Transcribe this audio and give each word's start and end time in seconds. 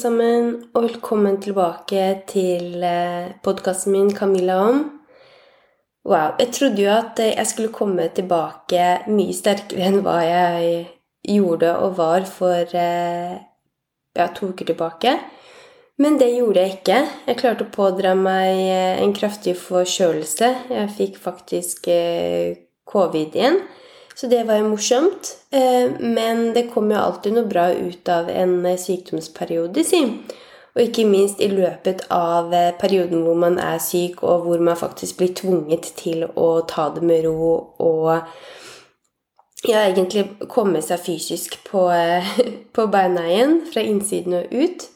Sammen, 0.00 0.54
og 0.72 0.84
velkommen 0.86 1.34
tilbake 1.42 2.22
til 2.30 2.84
podkasten 3.44 3.92
min 3.92 4.08
'Camilla 4.08 4.54
om'. 4.68 4.84
Wow. 6.04 6.30
Jeg 6.38 6.48
trodde 6.52 6.82
jo 6.82 6.90
at 6.90 7.18
jeg 7.18 7.46
skulle 7.46 7.72
komme 7.72 8.08
tilbake 8.14 8.84
mye 9.06 9.34
sterkere 9.34 9.88
enn 9.88 10.00
hva 10.00 10.14
jeg 10.24 10.86
gjorde 11.28 11.74
og 11.76 11.98
var 11.98 12.24
for 12.24 12.64
ja, 14.16 14.26
to 14.34 14.48
uker 14.48 14.64
tilbake. 14.64 15.18
Men 15.98 16.16
det 16.18 16.30
gjorde 16.36 16.60
jeg 16.60 16.78
ikke. 16.78 17.00
Jeg 17.26 17.36
klarte 17.36 17.66
å 17.68 17.74
pådra 17.76 18.14
meg 18.14 18.56
en 19.04 19.12
kraftig 19.12 19.56
forkjølelse. 19.56 20.54
Jeg 20.70 20.96
fikk 20.96 21.18
faktisk 21.18 21.92
covid 22.86 23.36
igjen. 23.36 23.60
Så 24.14 24.26
det 24.26 24.42
var 24.44 24.60
jo 24.60 24.68
morsomt. 24.68 25.36
Eh, 25.50 25.90
men 26.00 26.52
det 26.54 26.68
kommer 26.74 26.96
jo 26.96 27.02
alltid 27.06 27.36
noe 27.36 27.48
bra 27.48 27.70
ut 27.72 28.08
av 28.12 28.30
en 28.30 28.58
eh, 28.66 28.78
sykdomsperiode, 28.80 29.84
si. 29.86 30.02
Og 30.70 30.82
ikke 30.84 31.06
minst 31.08 31.40
i 31.42 31.48
løpet 31.50 32.06
av 32.14 32.54
eh, 32.54 32.70
perioden 32.78 33.24
hvor 33.26 33.38
man 33.38 33.58
er 33.62 33.80
syk, 33.82 34.22
og 34.22 34.46
hvor 34.46 34.62
man 34.62 34.78
faktisk 34.78 35.18
blir 35.18 35.34
tvunget 35.38 35.92
til 35.98 36.26
å 36.34 36.50
ta 36.68 36.90
det 36.94 37.02
med 37.06 37.26
ro 37.26 37.52
og 37.82 38.10
ja, 39.66 39.82
egentlig 39.82 40.26
komme 40.48 40.80
seg 40.84 41.02
fysisk 41.04 41.58
på, 41.66 41.88
på 42.76 42.86
beina 42.92 43.26
igjen, 43.28 43.60
fra 43.72 43.84
innsiden 43.84 44.38
og 44.40 44.54
ut. 44.54 44.88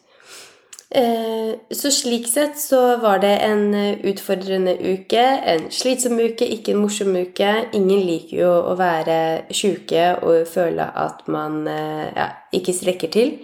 Eh, 0.90 1.54
så 1.70 1.90
slik 1.90 2.28
sett 2.28 2.58
så 2.60 2.96
var 2.96 3.18
det 3.18 3.32
en 3.42 3.74
eh, 3.74 3.98
utfordrende 4.06 4.76
uke, 4.78 5.22
en 5.22 5.70
slitsom 5.70 6.20
uke, 6.20 6.46
ikke 6.46 6.74
en 6.74 6.82
morsom 6.84 7.16
uke. 7.16 7.50
Ingen 7.72 8.04
liker 8.04 8.36
jo 8.42 8.52
å 8.70 8.76
være 8.78 9.18
sjuke 9.54 10.10
og 10.22 10.46
føle 10.50 10.86
at 10.86 11.24
man 11.32 11.64
eh, 11.70 12.06
ja, 12.14 12.28
ikke 12.54 12.76
strekker 12.76 13.12
til. 13.14 13.36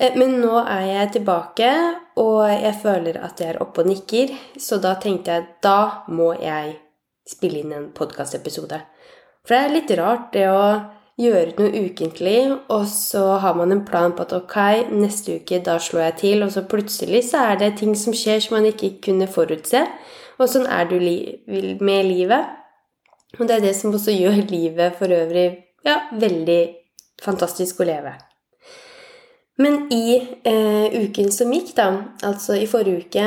Men 0.00 0.38
nå 0.40 0.54
er 0.62 0.86
jeg 0.86 1.08
tilbake, 1.18 1.70
og 2.22 2.46
jeg 2.48 2.72
føler 2.80 3.18
at 3.20 3.40
jeg 3.42 3.52
er 3.52 3.58
oppe 3.60 3.82
og 3.82 3.90
nikker. 3.90 4.32
Så 4.56 4.78
da 4.80 4.94
tenkte 4.96 5.34
jeg 5.34 5.48
da 5.60 6.06
må 6.08 6.30
jeg 6.40 6.78
spille 7.28 7.60
inn 7.60 7.74
en 7.76 7.90
podkastepisode. 7.92 8.78
For 9.44 9.52
det 9.52 9.60
er 9.60 9.74
litt 9.74 9.92
rart 10.00 10.32
det 10.32 10.46
å 10.48 10.62
gjøre 11.20 11.56
noe 11.58 11.82
ukentlig, 11.86 12.38
og 12.72 12.86
så 12.88 13.24
har 13.42 13.56
man 13.58 13.72
en 13.74 13.82
plan 13.84 14.14
på 14.16 14.24
at 14.24 14.32
ok, 14.36 14.56
neste 14.94 15.40
uke 15.40 15.60
da 15.64 15.76
slår 15.82 16.06
jeg 16.06 16.16
til, 16.22 16.44
og 16.46 16.52
så 16.54 16.64
plutselig 16.68 17.24
så 17.28 17.44
er 17.50 17.60
det 17.60 17.74
ting 17.80 17.96
som 17.98 18.16
skjer 18.16 18.40
som 18.44 18.56
man 18.58 18.70
ikke 18.70 18.94
kunne 19.04 19.28
forutse. 19.30 19.84
Og 20.40 20.48
sånn 20.48 20.68
er 20.70 20.88
du 20.88 20.96
li 21.00 21.18
med 21.82 22.08
livet. 22.08 22.56
Og 23.38 23.46
det 23.46 23.58
er 23.58 23.66
det 23.68 23.76
som 23.78 23.94
også 23.94 24.14
gjør 24.22 24.42
livet 24.50 24.96
for 24.98 25.12
øvrig 25.12 25.46
ja, 25.86 26.00
veldig 26.12 26.60
fantastisk 27.22 27.80
å 27.80 27.88
leve. 27.88 28.16
Men 29.60 29.84
i 29.92 30.16
eh, 30.48 31.00
uken 31.04 31.28
som 31.32 31.52
gikk, 31.52 31.74
da, 31.76 31.90
altså 32.24 32.56
i 32.56 32.68
forrige 32.68 33.04
uke, 33.04 33.26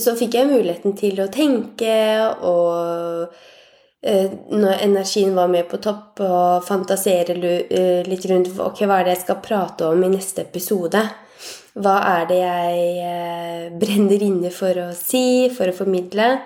så 0.00 0.14
fikk 0.18 0.38
jeg 0.38 0.48
muligheten 0.48 0.96
til 0.98 1.20
å 1.20 1.28
tenke 1.32 1.92
og 2.46 3.34
når 4.02 4.82
energien 4.84 5.34
var 5.34 5.48
med 5.50 5.66
på 5.70 5.80
topp, 5.82 6.20
og 6.22 6.66
fantasere 6.66 7.34
eh, 7.34 8.06
litt 8.06 8.26
rundt 8.30 8.52
ok, 8.62 8.84
hva 8.86 9.00
er 9.00 9.08
det 9.08 9.16
jeg 9.16 9.24
skal 9.24 9.40
prate 9.42 9.88
om 9.88 10.04
i 10.06 10.12
neste 10.12 10.44
episode. 10.46 11.02
Hva 11.78 11.96
er 12.06 12.28
det 12.30 12.38
jeg 12.38 12.84
eh, 13.08 13.64
brenner 13.78 14.22
inne 14.22 14.52
for 14.54 14.78
å 14.84 14.92
si, 14.94 15.50
for 15.54 15.70
å 15.70 15.76
formidle? 15.76 16.36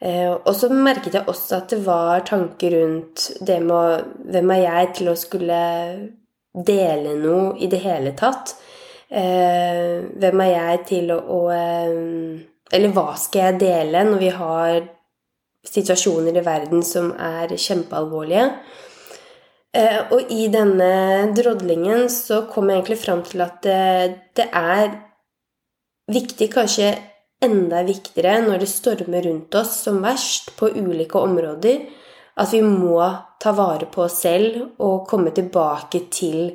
Og 0.00 0.54
så 0.56 0.70
merket 0.72 1.18
jeg 1.18 1.28
også 1.28 1.58
at 1.58 1.72
det 1.74 1.82
var 1.84 2.22
tanker 2.24 2.72
rundt 2.72 3.26
det 3.44 3.58
med 3.60 4.06
hvem 4.32 4.52
er 4.54 4.62
jeg 4.62 4.86
til 4.96 5.10
å 5.10 5.16
skulle 5.20 5.58
dele 6.56 7.18
noe 7.20 7.50
i 7.60 7.68
det 7.68 7.82
hele 7.82 8.14
tatt? 8.16 8.54
Hvem 9.12 10.40
er 10.46 10.50
jeg 10.54 10.80
til 10.88 11.12
å 11.12 11.40
Eller 11.52 12.96
hva 12.96 13.04
skal 13.20 13.44
jeg 13.44 13.60
dele 13.60 14.06
når 14.08 14.24
vi 14.24 14.32
har 14.38 14.80
situasjoner 15.66 16.38
i 16.40 16.44
verden 16.44 16.82
som 16.86 17.12
er 17.18 17.52
kjempealvorlige. 17.56 18.46
Eh, 19.76 20.00
og 20.10 20.32
i 20.34 20.48
denne 20.50 21.30
drodlingen 21.36 22.08
så 22.10 22.44
kom 22.50 22.70
jeg 22.70 22.80
egentlig 22.80 23.00
fram 23.04 23.22
til 23.26 23.44
at 23.44 23.60
det, 23.62 24.18
det 24.38 24.48
er 24.50 24.96
viktig, 26.10 26.50
kanskje 26.50 26.94
enda 27.44 27.84
viktigere 27.86 28.40
når 28.44 28.64
det 28.64 28.70
stormer 28.70 29.24
rundt 29.24 29.54
oss 29.56 29.78
som 29.84 30.00
verst 30.04 30.52
på 30.58 30.72
ulike 30.74 31.20
områder, 31.20 31.84
at 32.40 32.52
vi 32.52 32.60
må 32.64 32.98
ta 33.40 33.52
vare 33.56 33.88
på 33.90 34.04
oss 34.06 34.20
selv 34.24 34.82
og 34.82 35.06
komme 35.08 35.32
tilbake 35.36 36.04
til 36.12 36.50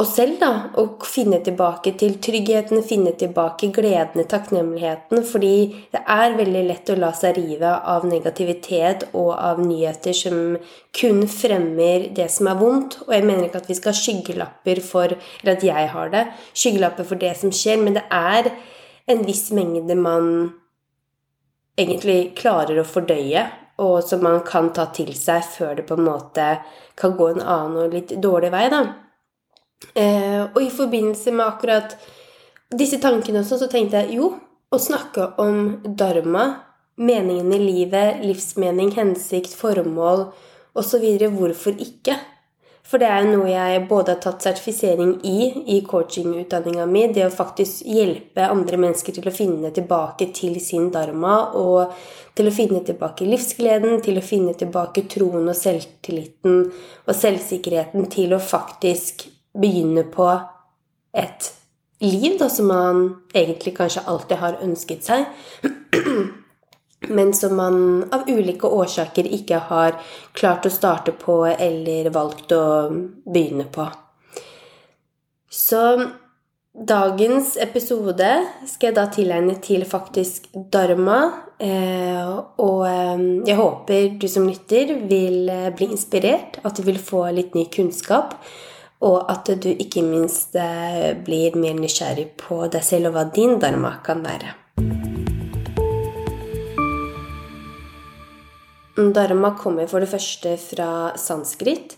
oss 0.00 0.14
selv, 0.16 0.38
da, 0.40 0.50
og 0.80 1.04
finne 1.08 1.38
tilbake 1.44 1.92
til 2.00 2.16
tryggheten, 2.22 2.82
finne 2.86 3.12
tilbake 3.18 3.70
gledene, 3.74 4.24
takknemligheten, 4.28 5.22
fordi 5.28 5.54
det 5.92 6.00
er 6.00 6.36
veldig 6.38 6.62
lett 6.68 6.92
å 6.92 6.98
la 6.98 7.10
seg 7.16 7.36
rive 7.38 7.72
av 7.92 8.06
negativitet 8.08 9.08
og 9.12 9.32
av 9.36 9.60
nyheter 9.62 10.16
som 10.16 10.56
kun 10.96 11.22
fremmer 11.30 12.08
det 12.16 12.30
som 12.32 12.48
er 12.50 12.58
vondt. 12.60 13.00
Og 13.06 13.14
jeg 13.16 13.26
mener 13.26 13.48
ikke 13.48 13.62
at 13.62 13.70
vi 13.70 13.78
skal 13.78 13.94
ha 13.94 14.00
skyggelapper 14.00 14.82
for 14.84 15.16
Eller 15.40 15.56
at 15.56 15.64
jeg 15.64 15.90
har 15.94 16.10
det. 16.12 16.24
Skyggelapper 16.54 17.06
for 17.08 17.20
det 17.20 17.34
som 17.38 17.52
skjer, 17.54 17.80
men 17.80 17.96
det 17.98 18.06
er 18.10 18.50
en 19.10 19.24
viss 19.26 19.50
mengde 19.56 19.96
man 19.98 20.30
egentlig 21.80 22.34
klarer 22.38 22.80
å 22.80 22.86
fordøye, 22.86 23.46
og 23.80 24.02
som 24.04 24.24
man 24.24 24.42
kan 24.46 24.72
ta 24.76 24.90
til 24.94 25.14
seg 25.16 25.44
før 25.54 25.78
det 25.78 25.86
på 25.88 25.96
en 25.96 26.04
måte 26.04 26.48
kan 27.00 27.16
gå 27.16 27.30
en 27.30 27.40
annen 27.40 27.86
og 27.86 27.94
litt 27.96 28.12
dårlig 28.20 28.52
vei, 28.52 28.66
da. 28.72 28.82
Eh, 29.94 30.42
og 30.44 30.60
i 30.62 30.70
forbindelse 30.70 31.32
med 31.34 31.46
akkurat 31.46 31.96
disse 32.70 33.00
tankene 33.02 33.42
også, 33.42 33.62
så 33.62 33.70
tenkte 33.70 34.02
jeg 34.02 34.20
jo, 34.20 34.34
å 34.70 34.78
snakke 34.78 35.32
om 35.42 35.80
dharma, 35.98 36.50
meningen 37.00 37.54
i 37.56 37.62
livet, 37.62 38.20
livsmening, 38.22 38.92
hensikt, 38.94 39.56
formål 39.56 40.28
osv. 40.78 41.06
Hvorfor 41.32 41.80
ikke? 41.80 42.18
For 42.90 42.98
det 42.98 43.06
er 43.06 43.26
noe 43.28 43.46
jeg 43.46 43.84
både 43.90 44.16
har 44.16 44.22
tatt 44.22 44.42
sertifisering 44.42 45.12
i 45.26 45.50
i 45.74 45.78
coachingutdanninga 45.86 46.86
mi, 46.90 47.04
det 47.14 47.28
å 47.28 47.32
faktisk 47.34 47.84
hjelpe 47.86 48.48
andre 48.50 48.80
mennesker 48.82 49.14
til 49.14 49.30
å 49.30 49.34
finne 49.34 49.70
tilbake 49.74 50.30
til 50.34 50.58
sin 50.62 50.88
dharma, 50.90 51.36
og 51.54 51.94
til 52.34 52.50
å 52.50 52.54
finne 52.54 52.82
tilbake 52.86 53.28
livsgleden, 53.30 54.00
til 54.02 54.18
å 54.18 54.26
finne 54.26 54.56
tilbake 54.58 55.06
troen 55.10 55.46
og 55.46 55.58
selvtilliten 55.58 56.64
og 57.06 57.14
selvsikkerheten 57.14 58.10
til 58.10 58.34
å 58.34 58.42
faktisk 58.42 59.28
begynne 59.52 60.04
på 60.12 60.28
et 61.16 61.50
liv 62.00 62.36
da, 62.38 62.48
som 62.48 62.70
man 62.70 63.00
egentlig 63.34 63.76
kanskje 63.76 64.04
alltid 64.06 64.40
har 64.40 64.60
ønsket 64.64 65.04
seg, 65.04 65.26
men 67.16 67.34
som 67.36 67.56
man 67.56 67.76
av 68.12 68.28
ulike 68.28 68.68
årsaker 68.68 69.28
ikke 69.40 69.60
har 69.70 69.98
klart 70.36 70.68
å 70.68 70.72
starte 70.72 71.12
på 71.16 71.42
eller 71.50 72.10
valgt 72.14 72.54
å 72.56 72.64
begynne 73.24 73.66
på. 73.72 73.88
Så 75.50 75.82
dagens 76.70 77.56
episode 77.60 78.28
skal 78.68 78.90
jeg 78.90 78.96
da 78.96 79.06
tilegne 79.10 79.56
til 79.62 79.84
faktisk 79.88 80.46
dharma. 80.54 81.20
Eh, 81.60 82.28
og 82.62 82.84
eh, 82.88 83.24
jeg 83.48 83.58
håper 83.58 84.12
du 84.20 84.28
som 84.30 84.46
lytter 84.48 84.94
vil 85.10 85.50
eh, 85.50 85.72
bli 85.76 85.90
inspirert, 85.90 86.60
at 86.64 86.78
du 86.78 86.86
vil 86.86 87.00
få 87.02 87.26
litt 87.34 87.58
ny 87.58 87.66
kunnskap 87.74 88.38
og 89.00 89.30
at 89.32 89.48
du 89.62 89.70
ikke 89.72 90.02
minst 90.04 90.56
eh, 90.60 91.12
blir 91.24 91.56
mer 91.56 91.78
nysgjerrig 91.78 92.28
på 92.40 92.66
deg 92.72 92.84
selv 92.84 93.10
og 93.10 93.16
hva 93.16 93.24
din 93.32 93.56
dharma 93.62 93.94
kan 94.04 94.20
være. 94.24 94.56
Dharma 99.00 99.54
kommer 99.56 99.88
for 99.88 100.04
det 100.04 100.10
første 100.12 100.56
fra 100.60 100.90
sanskrit. 101.16 101.96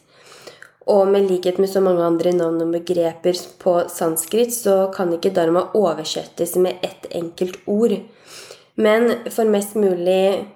Og 0.90 1.06
med 1.10 1.28
likhet 1.30 1.58
med 1.62 1.70
så 1.70 1.80
mange 1.82 2.02
andre 2.02 2.32
navn 2.34 2.62
og 2.64 2.72
begreper 2.74 3.38
på 3.62 3.74
sanskrit, 3.90 4.54
så 4.54 4.90
kan 4.94 5.12
ikke 5.14 5.34
dharma 5.34 5.68
oversettes 5.78 6.56
med 6.58 6.82
ett 6.82 7.06
enkelt 7.10 7.58
ord. 7.66 7.94
Men 8.74 9.30
for 9.30 9.46
mest 9.46 9.76
mulig 9.78 10.46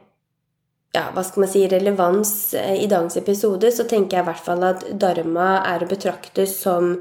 ja, 0.96 1.06
hva 1.12 1.22
skal 1.24 1.44
man 1.44 1.50
si, 1.52 1.66
relevans 1.68 2.32
eh, 2.56 2.76
i 2.82 2.88
dagens 2.90 3.18
episode, 3.20 3.70
så 3.72 3.84
tenker 3.88 4.18
jeg 4.18 4.24
i 4.24 4.28
hvert 4.30 4.44
fall 4.46 4.64
at 4.66 4.84
dharma 4.96 5.60
er 5.68 5.84
å 5.84 5.90
betrakte 5.90 6.46
som 6.48 6.94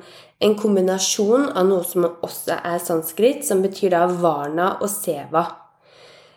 en 0.43 0.55
kombinasjon 0.59 1.47
av 1.55 1.69
noe 1.69 1.85
som 1.87 2.07
også 2.09 2.57
er 2.57 2.81
sanskrit, 2.83 3.45
som 3.47 3.63
betyr 3.63 3.95
da 3.95 4.03
varna 4.11 4.73
og 4.81 4.91
seva. 4.91 5.45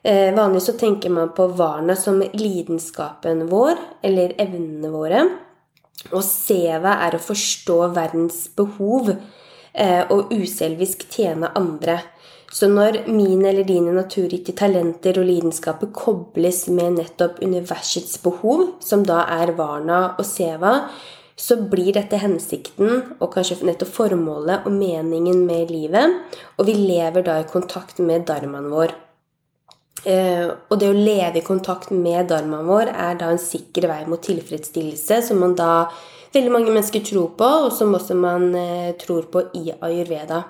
Eh, 0.02 0.30
vanligvis 0.34 0.70
så 0.70 0.76
tenker 0.78 1.10
man 1.10 1.34
på 1.34 1.48
varna 1.58 1.96
som 1.98 2.22
lidenskapen 2.22 3.48
vår, 3.50 3.74
eller 4.06 4.36
evnene 4.38 4.92
våre. 4.94 5.24
Og 6.12 6.22
seva 6.22 7.00
er 7.08 7.16
å 7.16 7.22
forstå 7.22 7.80
verdens 7.96 8.44
behov 8.54 9.10
eh, 9.10 10.04
og 10.06 10.30
uselvisk 10.30 11.08
tjene 11.10 11.50
andre. 11.58 11.98
Så 12.50 12.68
når 12.72 13.02
mine 13.12 13.50
eller 13.50 13.66
dine 13.68 13.92
naturgitte 13.92 14.54
talenter 14.56 15.20
og 15.20 15.28
lidenskaper 15.28 15.90
kobles 15.92 16.64
med 16.72 16.96
nettopp 16.96 17.42
universets 17.44 18.16
behov, 18.24 18.78
som 18.80 19.04
da 19.04 19.24
er 19.36 19.52
Varna 19.58 20.00
og 20.16 20.24
Seva, 20.26 20.78
så 21.38 21.58
blir 21.70 21.92
dette 21.94 22.18
hensikten 22.18 23.14
og 23.20 23.30
kanskje 23.36 23.60
nettopp 23.68 23.92
formålet 23.94 24.66
og 24.66 24.74
meningen 24.74 25.44
med 25.46 25.70
livet. 25.70 26.16
Og 26.58 26.66
vi 26.66 26.74
lever 26.80 27.26
da 27.26 27.38
i 27.38 27.46
kontakt 27.46 28.00
med 28.02 28.26
dharmaen 28.26 28.72
vår. 28.72 28.96
Eh, 30.08 30.48
og 30.48 30.76
det 30.80 30.88
å 30.88 30.96
leve 30.96 31.40
i 31.40 31.46
kontakt 31.46 31.92
med 31.94 32.30
dharmaen 32.32 32.66
vår 32.66 32.90
er 32.94 33.18
da 33.20 33.30
en 33.30 33.42
sikker 33.42 33.86
vei 33.90 34.02
mot 34.10 34.22
tilfredsstillelse, 34.24 35.20
som 35.28 35.42
man 35.44 35.54
da 35.58 35.88
veldig 36.34 36.52
mange 36.54 36.72
mennesker 36.72 37.04
tror 37.06 37.34
på, 37.38 37.48
og 37.68 37.72
som 37.76 37.94
også 37.94 38.18
man 38.18 38.50
eh, 38.56 38.94
tror 38.98 39.28
på 39.30 39.50
i 39.58 39.68
ayurveda. 39.74 40.42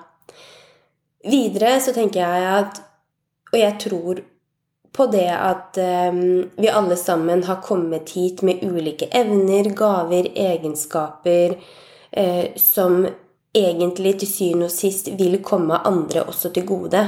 Videre 1.27 1.79
så 1.83 1.91
tenker 1.95 2.21
jeg 2.21 2.51
at 2.59 2.83
Og 3.51 3.57
jeg 3.59 3.75
tror 3.81 4.21
på 4.93 5.05
det 5.11 5.27
at 5.31 5.77
um, 6.11 6.49
vi 6.57 6.69
alle 6.69 6.95
sammen 6.97 7.43
har 7.45 7.61
kommet 7.63 8.09
hit 8.09 8.41
med 8.43 8.63
ulike 8.65 9.07
evner, 9.15 9.69
gaver, 9.77 10.31
egenskaper 10.33 11.53
uh, 12.17 12.45
som 12.57 13.05
egentlig 13.55 14.15
til 14.19 14.31
syvende 14.31 14.69
og 14.69 14.73
sist 14.73 15.11
vil 15.19 15.39
komme 15.45 15.77
andre 15.87 16.25
også 16.25 16.51
til 16.53 16.65
gode. 16.67 17.03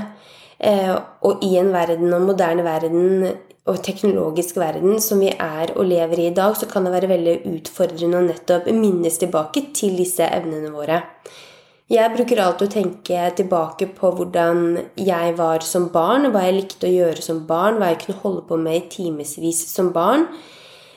Uh, 0.62 0.94
og 1.26 1.44
i 1.46 1.56
en 1.58 1.74
verden, 1.74 2.14
og 2.14 2.22
moderne 2.22 2.64
verden 2.64 3.28
og 3.66 3.84
teknologisk 3.84 4.58
verden 4.58 5.02
som 5.02 5.22
vi 5.22 5.34
er 5.34 5.74
og 5.76 5.86
lever 5.86 6.22
i 6.22 6.28
i 6.30 6.36
dag, 6.38 6.56
så 6.58 6.70
kan 6.70 6.86
det 6.86 6.94
være 6.96 7.12
veldig 7.12 7.38
utfordrende 7.56 8.22
å 8.22 8.26
nettopp 8.30 8.70
minnes 8.74 9.18
tilbake 9.22 9.68
til 9.74 9.98
disse 9.98 10.26
evnene 10.26 10.70
våre. 10.74 11.02
Jeg 11.92 12.14
bruker 12.14 12.40
alltid 12.40 12.70
å 12.70 12.72
tenke 12.72 13.24
tilbake 13.36 13.90
på 13.98 14.14
hvordan 14.16 14.78
jeg 14.96 15.34
var 15.36 15.66
som 15.68 15.90
barn, 15.92 16.30
hva 16.32 16.46
jeg 16.46 16.56
likte 16.62 16.88
å 16.88 16.94
gjøre 16.94 17.26
som 17.26 17.42
barn, 17.50 17.82
hva 17.82 17.90
jeg 17.92 18.06
kunne 18.06 18.22
holde 18.22 18.44
på 18.48 18.60
med 18.62 18.78
i 18.78 18.86
timevis 18.94 19.60
som 19.74 19.90
barn. 19.92 20.24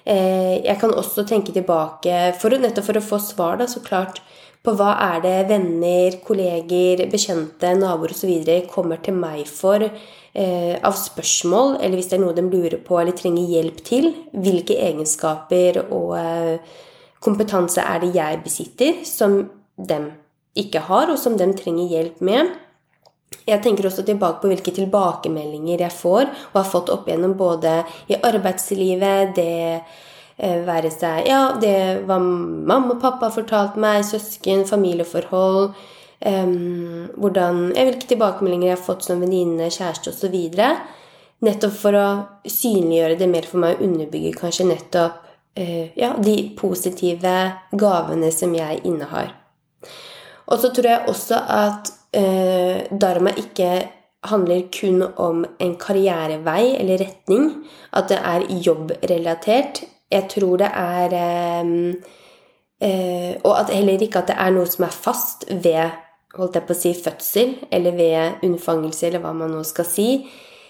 Eh, 0.06 0.62
jeg 0.62 0.78
kan 0.78 0.94
også 0.94 1.24
tenke 1.26 1.50
tilbake, 1.56 2.36
for, 2.38 2.54
nettopp 2.62 2.86
for 2.86 3.00
å 3.00 3.04
få 3.08 3.18
svar, 3.26 3.58
da, 3.58 3.66
så 3.66 3.82
klart, 3.82 4.22
på 4.62 4.76
hva 4.78 4.94
er 5.08 5.20
det 5.26 5.34
venner, 5.50 6.20
kolleger, 6.22 7.02
bekjente, 7.10 7.74
naboer 7.80 8.14
osv. 8.14 8.54
kommer 8.70 9.02
til 9.02 9.18
meg 9.18 9.48
for 9.50 9.82
eh, 9.82 10.74
av 10.78 10.94
spørsmål, 10.94 11.80
eller 11.80 11.98
hvis 11.98 12.12
det 12.12 12.20
er 12.20 12.26
noe 12.28 12.38
de 12.38 12.46
lurer 12.46 12.78
på 12.86 13.02
eller 13.02 13.18
trenger 13.18 13.50
hjelp 13.50 13.82
til. 13.82 14.12
Hvilke 14.30 14.78
egenskaper 14.78 15.88
og 15.88 16.14
eh, 16.22 16.76
kompetanse 17.18 17.82
er 17.82 18.04
det 18.04 18.14
jeg 18.14 18.44
besitter, 18.46 19.02
som 19.08 19.42
dem 19.74 20.12
ikke 20.58 20.84
har, 20.88 21.10
og 21.10 21.18
som 21.18 21.36
de 21.38 21.48
trenger 21.58 21.90
hjelp 21.90 22.20
med. 22.24 22.52
Jeg 23.44 23.60
tenker 23.64 23.88
også 23.88 24.04
tilbake 24.06 24.40
på 24.40 24.48
hvilke 24.48 24.72
tilbakemeldinger 24.72 25.82
jeg 25.84 25.92
får 25.92 26.28
og 26.30 26.58
har 26.60 26.68
fått 26.70 26.92
opp 26.94 27.08
igjennom 27.08 27.34
både 27.36 27.80
i 28.08 28.16
arbeidslivet, 28.16 29.34
det 29.36 29.48
eh, 29.74 30.60
være 30.64 30.92
seg 30.94 31.28
Ja, 31.28 31.42
det 31.60 32.06
hva 32.06 32.20
mamma 32.22 32.94
og 32.94 33.02
pappa 33.02 33.28
har 33.28 33.34
fortalt 33.34 33.76
meg, 33.80 34.04
søsken, 34.06 34.64
familieforhold 34.68 35.74
um, 36.24 37.10
hvordan, 37.20 37.66
ja, 37.76 37.84
Hvilke 37.84 38.08
tilbakemeldinger 38.14 38.70
jeg 38.70 38.78
har 38.78 38.86
fått 38.86 39.04
som 39.08 39.20
venninne, 39.20 39.68
kjæreste 39.72 40.14
osv. 40.14 40.38
Nettopp 41.44 41.76
for 41.76 41.98
å 41.98 42.08
synliggjøre 42.48 43.18
det 43.20 43.28
mer 43.28 43.48
for 43.50 43.60
meg 43.60 43.76
og 43.76 43.86
underbygge 43.90 44.36
kanskje 44.38 44.70
nettopp 44.70 45.20
uh, 45.60 45.86
ja, 45.98 46.14
de 46.16 46.38
positive 46.56 47.38
gavene 47.76 48.32
som 48.32 48.54
jeg 48.56 48.80
innehar. 48.88 49.34
Og 50.46 50.60
så 50.60 50.70
tror 50.74 50.90
jeg 50.90 51.08
også 51.08 51.40
at 51.48 51.92
eh, 52.16 52.84
dharma 53.00 53.32
ikke 53.40 53.70
handler 54.24 54.68
kun 54.72 55.02
om 55.20 55.44
en 55.60 55.74
karrierevei 55.80 56.76
eller 56.80 57.00
retning. 57.00 57.50
At 57.92 58.08
det 58.12 58.20
er 58.20 58.46
jobbrelatert. 58.66 59.84
Jeg 60.12 60.28
tror 60.30 60.60
det 60.60 60.70
er 60.70 61.18
eh, 61.18 61.74
eh, 62.80 63.36
Og 63.42 63.60
at 63.60 63.72
heller 63.74 64.02
ikke 64.02 64.22
at 64.22 64.32
det 64.32 64.38
er 64.38 64.54
noe 64.54 64.68
som 64.68 64.84
er 64.88 64.96
fast 64.96 65.48
ved 65.50 66.00
holdt 66.34 66.58
jeg 66.58 66.66
på 66.66 66.74
å 66.74 66.78
si, 66.78 66.92
fødsel 66.98 67.54
eller 67.74 67.94
ved 67.94 68.44
unnfangelse, 68.46 69.06
eller 69.08 69.22
hva 69.22 69.32
man 69.36 69.54
nå 69.54 69.62
skal 69.66 69.86
si. 69.88 70.08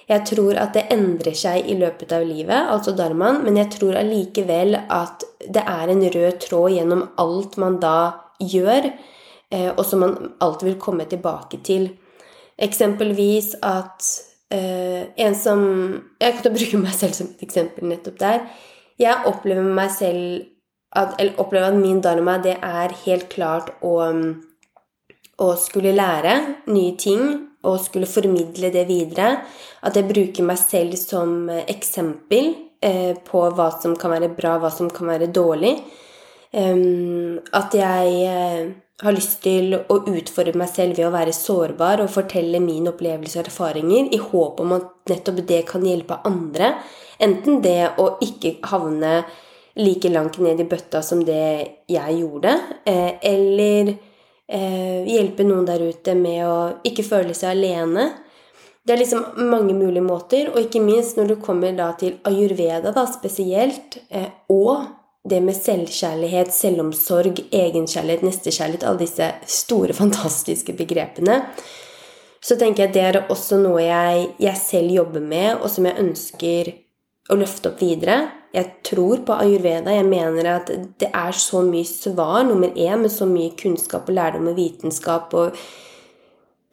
Jeg 0.05 0.27
tror 0.29 0.59
at 0.61 0.75
det 0.77 0.85
endrer 0.93 1.37
seg 1.39 1.71
i 1.71 1.77
løpet 1.81 2.13
av 2.13 2.27
livet, 2.29 2.69
altså 2.69 2.93
dharmaen, 2.97 3.41
men 3.47 3.57
jeg 3.57 3.71
tror 3.73 3.97
allikevel 3.97 4.77
at 4.83 5.25
det 5.41 5.63
er 5.65 5.93
en 5.93 6.05
rød 6.05 6.43
tråd 6.45 6.75
gjennom 6.77 7.07
alt 7.21 7.57
man 7.61 7.79
da 7.81 7.97
gjør. 8.37 8.91
Eh, 9.55 9.71
og 9.71 9.85
som 9.87 10.03
man 10.03 10.15
alltid 10.43 10.69
vil 10.69 10.81
komme 10.81 11.07
tilbake 11.11 11.61
til. 11.67 11.91
Eksempelvis 12.65 13.55
at 13.67 14.07
eh, 14.55 15.11
en 15.19 15.35
som 15.35 15.61
Jeg 16.21 16.39
kan 16.41 16.55
bruke 16.55 16.81
meg 16.81 16.95
selv 16.95 17.17
som 17.17 17.31
et 17.31 17.47
eksempel 17.47 17.89
nettopp 17.91 18.19
der. 18.21 18.45
Jeg 18.99 19.27
opplever 19.27 19.63
meg 19.63 19.91
selv 19.91 20.45
at, 20.95 21.17
eller 21.19 21.41
opplever 21.43 21.73
at 21.73 21.79
min 21.79 22.01
dharma 22.01 22.39
det 22.39 22.55
er 22.63 22.95
helt 23.05 23.27
klart 23.33 23.73
å, 23.83 23.97
å 25.43 25.49
skulle 25.59 25.95
lære 25.97 26.37
nye 26.71 26.95
ting 26.99 27.25
og 27.65 27.81
skulle 27.83 28.07
formidle 28.07 28.71
det 28.71 28.87
videre. 28.87 29.41
At 29.83 29.99
jeg 29.99 30.09
bruker 30.11 30.47
meg 30.47 30.61
selv 30.63 30.95
som 31.01 31.51
eksempel 31.51 32.55
eh, 32.83 33.19
på 33.27 33.45
hva 33.57 33.69
som 33.75 33.99
kan 33.99 34.15
være 34.15 34.31
bra, 34.37 34.59
hva 34.63 34.71
som 34.71 34.91
kan 34.95 35.11
være 35.11 35.33
dårlig. 35.35 35.75
Um, 36.55 37.41
at 37.51 37.75
jeg 37.75 38.75
har 39.03 39.15
lyst 39.17 39.41
til 39.43 39.75
å 39.75 39.97
utfordre 40.07 40.55
meg 40.59 40.71
selv 40.71 40.99
ved 40.99 41.09
å 41.09 41.15
være 41.15 41.35
sårbar 41.35 42.05
og 42.05 42.13
fortelle 42.15 42.61
min 42.63 42.87
opplevelse 42.91 43.41
og 43.41 43.49
erfaringer 43.49 44.13
i 44.15 44.21
håp 44.23 44.61
om 44.63 44.77
at 44.77 45.11
nettopp 45.11 45.41
det 45.49 45.65
kan 45.67 45.87
hjelpe 45.87 46.21
andre. 46.29 46.77
Enten 47.23 47.61
det 47.65 47.95
å 47.99 48.15
ikke 48.23 48.57
havne 48.71 49.25
like 49.75 50.11
langt 50.15 50.39
ned 50.39 50.63
i 50.63 50.69
bøtta 50.71 51.03
som 51.03 51.25
det 51.27 51.85
jeg 51.91 52.19
gjorde, 52.21 52.55
eh, 52.87 53.17
eller 53.27 53.91
eh, 54.47 55.01
hjelpe 55.11 55.47
noen 55.47 55.67
der 55.67 55.83
ute 55.83 56.15
med 56.15 56.45
å 56.47 56.59
ikke 56.87 57.07
føle 57.07 57.35
seg 57.35 57.57
alene. 57.57 58.13
Det 58.85 58.95
er 58.95 59.01
liksom 59.01 59.49
mange 59.51 59.75
mulige 59.75 60.05
måter, 60.05 60.53
og 60.53 60.61
ikke 60.61 60.83
minst 60.85 61.19
når 61.19 61.33
du 61.33 61.37
kommer 61.43 61.75
til 61.99 62.21
ayurveda 62.29 62.93
da, 62.95 63.07
spesielt, 63.11 63.99
eh, 64.11 64.31
og 64.53 64.85
det 65.25 65.41
med 65.41 65.57
selvkjærlighet, 65.57 66.53
selvomsorg, 66.53 67.41
egenkjærlighet, 67.53 68.25
nestekjærlighet, 68.27 68.85
alle 68.85 69.01
disse 69.01 69.31
store, 69.49 69.97
fantastiske 70.03 70.77
begrepene, 70.77 71.41
så 72.45 72.59
tenker 72.61 72.85
jeg 72.85 72.91
at 72.91 72.95
det 72.95 73.05
er 73.09 73.33
også 73.33 73.57
noe 73.63 73.81
jeg, 73.81 74.27
jeg, 74.43 74.57
selv 74.61 74.93
jobber 74.93 75.23
med, 75.25 75.63
og 75.63 75.71
som 75.73 75.87
jeg 75.89 76.01
ønsker 76.03 76.75
å 77.33 77.39
løfte 77.41 77.71
opp 77.71 77.81
videre. 77.81 78.19
Jeg 78.53 78.83
tror 78.85 79.23
på 79.25 79.39
ayurveda. 79.41 79.95
Jeg 79.97 80.05
mener 80.07 80.51
at 80.53 80.69
det 81.01 81.09
er 81.09 81.33
så 81.41 81.63
mye 81.65 81.89
svar, 81.89 82.43
nummer 82.45 82.69
én, 82.77 83.01
med 83.01 83.11
så 83.11 83.25
mye 83.27 83.57
kunnskap 83.57 84.13
og 84.13 84.19
lærdom 84.19 84.53
og 84.53 84.61
vitenskap 84.61 85.33
og 85.41 85.57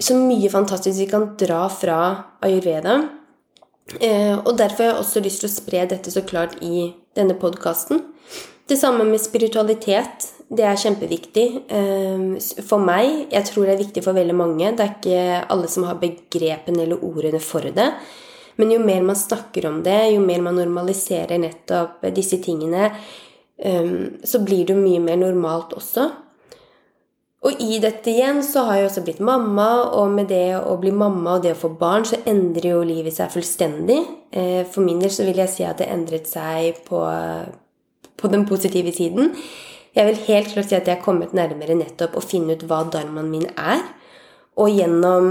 så 0.01 0.17
mye 0.17 0.49
fantastisk 0.49 0.99
vi 0.99 1.09
kan 1.09 1.27
dra 1.39 1.63
fra 1.71 1.97
ayurveda. 2.43 2.99
Eh, 3.99 4.37
og 4.37 4.57
derfor 4.57 4.83
har 4.83 4.91
jeg 4.91 5.01
også 5.01 5.23
lyst 5.23 5.43
til 5.43 5.49
å 5.49 5.53
spre 5.53 5.85
dette 5.89 6.11
så 6.13 6.23
klart 6.25 6.57
i 6.65 6.89
denne 7.17 7.35
podkasten. 7.39 8.01
Det 8.71 8.77
samme 8.77 9.03
med 9.03 9.19
spiritualitet. 9.19 10.29
Det 10.47 10.63
er 10.63 10.77
kjempeviktig 10.79 11.43
ehm, 11.75 12.37
for 12.63 12.79
meg. 12.79 13.25
Jeg 13.33 13.43
tror 13.49 13.65
det 13.67 13.73
er 13.73 13.81
viktig 13.81 14.03
for 14.05 14.15
veldig 14.15 14.35
mange. 14.39 14.69
Det 14.71 14.85
er 14.85 14.93
ikke 14.93 15.39
alle 15.51 15.67
som 15.67 15.83
har 15.89 15.97
begrepene 15.99 16.85
eller 16.85 17.01
ordene 17.03 17.41
for 17.43 17.65
det. 17.67 17.89
Men 18.55 18.69
jo 18.71 18.77
mer 18.79 19.01
man 19.03 19.17
snakker 19.19 19.65
om 19.67 19.81
det, 19.83 19.97
jo 20.13 20.21
mer 20.23 20.39
man 20.45 20.55
normaliserer 20.55 21.41
nettopp 21.43 22.05
disse 22.15 22.39
tingene, 22.45 22.93
ehm, 23.59 24.21
så 24.23 24.39
blir 24.39 24.63
det 24.63 24.77
jo 24.77 24.85
mye 24.85 25.01
mer 25.03 25.19
normalt 25.19 25.75
også. 25.75 26.05
Og 27.43 27.59
i 27.59 27.81
dette 27.83 28.07
igjen 28.07 28.39
så 28.45 28.63
har 28.69 28.79
jeg 28.79 28.87
også 28.87 29.03
blitt 29.03 29.19
mamma, 29.19 29.67
og 29.99 30.13
med 30.15 30.29
det 30.31 30.61
å 30.61 30.77
bli 30.79 30.93
mamma 30.95 31.33
og 31.35 31.43
det 31.43 31.57
å 31.57 31.59
få 31.65 31.73
barn, 31.75 32.07
så 32.07 32.21
endrer 32.23 32.69
jo 32.71 32.87
livet 32.87 33.17
seg 33.19 33.35
fullstendig. 33.35 33.99
Eh, 34.31 34.63
for 34.63 34.87
min 34.87 35.03
del 35.03 35.11
så 35.11 35.27
vil 35.27 35.43
jeg 35.43 35.51
si 35.57 35.67
at 35.67 35.83
det 35.83 35.89
endret 35.91 36.31
seg 36.31 36.79
på 36.87 37.03
på 38.21 38.31
den 38.31 38.45
positive 38.49 38.93
siden. 38.95 39.33
Jeg 39.95 40.07
vil 40.07 40.21
helt 40.29 40.53
klart 40.53 40.69
si 40.69 40.77
at 40.77 40.87
jeg 40.87 40.97
er 40.97 41.03
kommet 41.03 41.33
nærmere 41.35 41.75
nettopp 41.75 42.15
å 42.15 42.23
finne 42.23 42.55
ut 42.55 42.63
hva 42.69 42.85
dharmaen 42.93 43.31
min 43.31 43.49
er. 43.57 43.83
Og 44.61 44.71
gjennom 44.71 45.27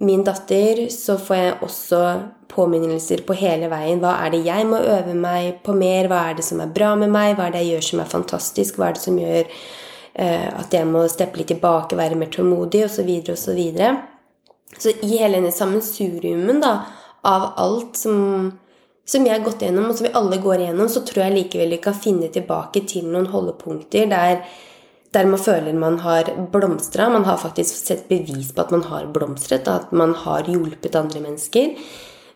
min 0.00 0.24
datter 0.24 0.86
så 0.92 1.18
får 1.20 1.36
jeg 1.36 1.56
også 1.66 2.02
påminnelser 2.50 3.22
på 3.26 3.36
hele 3.38 3.68
veien. 3.70 4.00
Hva 4.02 4.16
er 4.24 4.32
det 4.34 4.40
jeg 4.46 4.66
må 4.66 4.80
øve 4.80 5.14
meg 5.14 5.60
på 5.66 5.74
mer? 5.76 6.08
Hva 6.10 6.24
er 6.30 6.38
det 6.38 6.46
som 6.46 6.62
er 6.62 6.72
bra 6.74 6.94
med 6.98 7.12
meg? 7.12 7.36
Hva 7.36 7.48
er 7.48 7.54
det 7.54 7.62
jeg 7.64 7.74
gjør 7.74 7.86
som 7.90 8.02
er 8.02 8.14
fantastisk? 8.14 8.78
Hva 8.78 8.88
er 8.88 8.96
det 8.96 9.04
som 9.04 9.20
gjør 9.20 9.44
uh, 9.44 10.48
at 10.62 10.74
jeg 10.74 10.88
må 10.88 11.04
steppe 11.12 11.40
litt 11.40 11.52
tilbake, 11.52 11.98
være 11.98 12.18
mer 12.18 12.32
tålmodig, 12.32 12.86
osv., 12.88 13.12
osv. 13.20 13.36
Så, 13.44 13.54
videre, 13.58 13.92
og 14.72 14.80
så, 14.80 14.88
så 14.88 14.96
i 14.96 15.12
hele 15.20 15.38
denne 15.38 15.54
sammensuriumen 15.54 16.62
da, 16.64 16.74
av 17.28 17.50
alt 17.60 18.00
som 18.00 18.50
som 19.08 19.26
jeg 19.26 19.34
har 19.34 19.44
gått 19.44 19.62
gjennom, 19.64 19.88
og 19.90 19.96
som 19.98 20.06
vi 20.06 20.12
alle 20.18 20.38
går 20.42 20.64
igjennom, 20.64 20.88
så 20.90 21.02
tror 21.06 21.24
jeg 21.24 21.36
likevel 21.36 21.74
vi 21.74 21.80
kan 21.82 21.96
finne 21.96 22.28
tilbake 22.32 22.84
til 22.88 23.08
noen 23.10 23.30
holdepunkter 23.32 24.10
der, 24.10 24.44
der 25.10 25.26
man 25.26 25.42
føler 25.42 25.74
man 25.74 25.98
har 26.04 26.30
blomstra. 26.52 27.08
Man 27.10 27.26
har 27.26 27.40
faktisk 27.42 27.74
sett 27.74 28.06
bevis 28.08 28.52
på 28.54 28.62
at 28.62 28.74
man 28.74 28.84
har 28.86 29.08
blomstret, 29.10 29.66
at 29.68 29.90
man 29.92 30.14
har 30.14 30.46
hjulpet 30.46 30.98
andre 30.98 31.24
mennesker. 31.24 31.74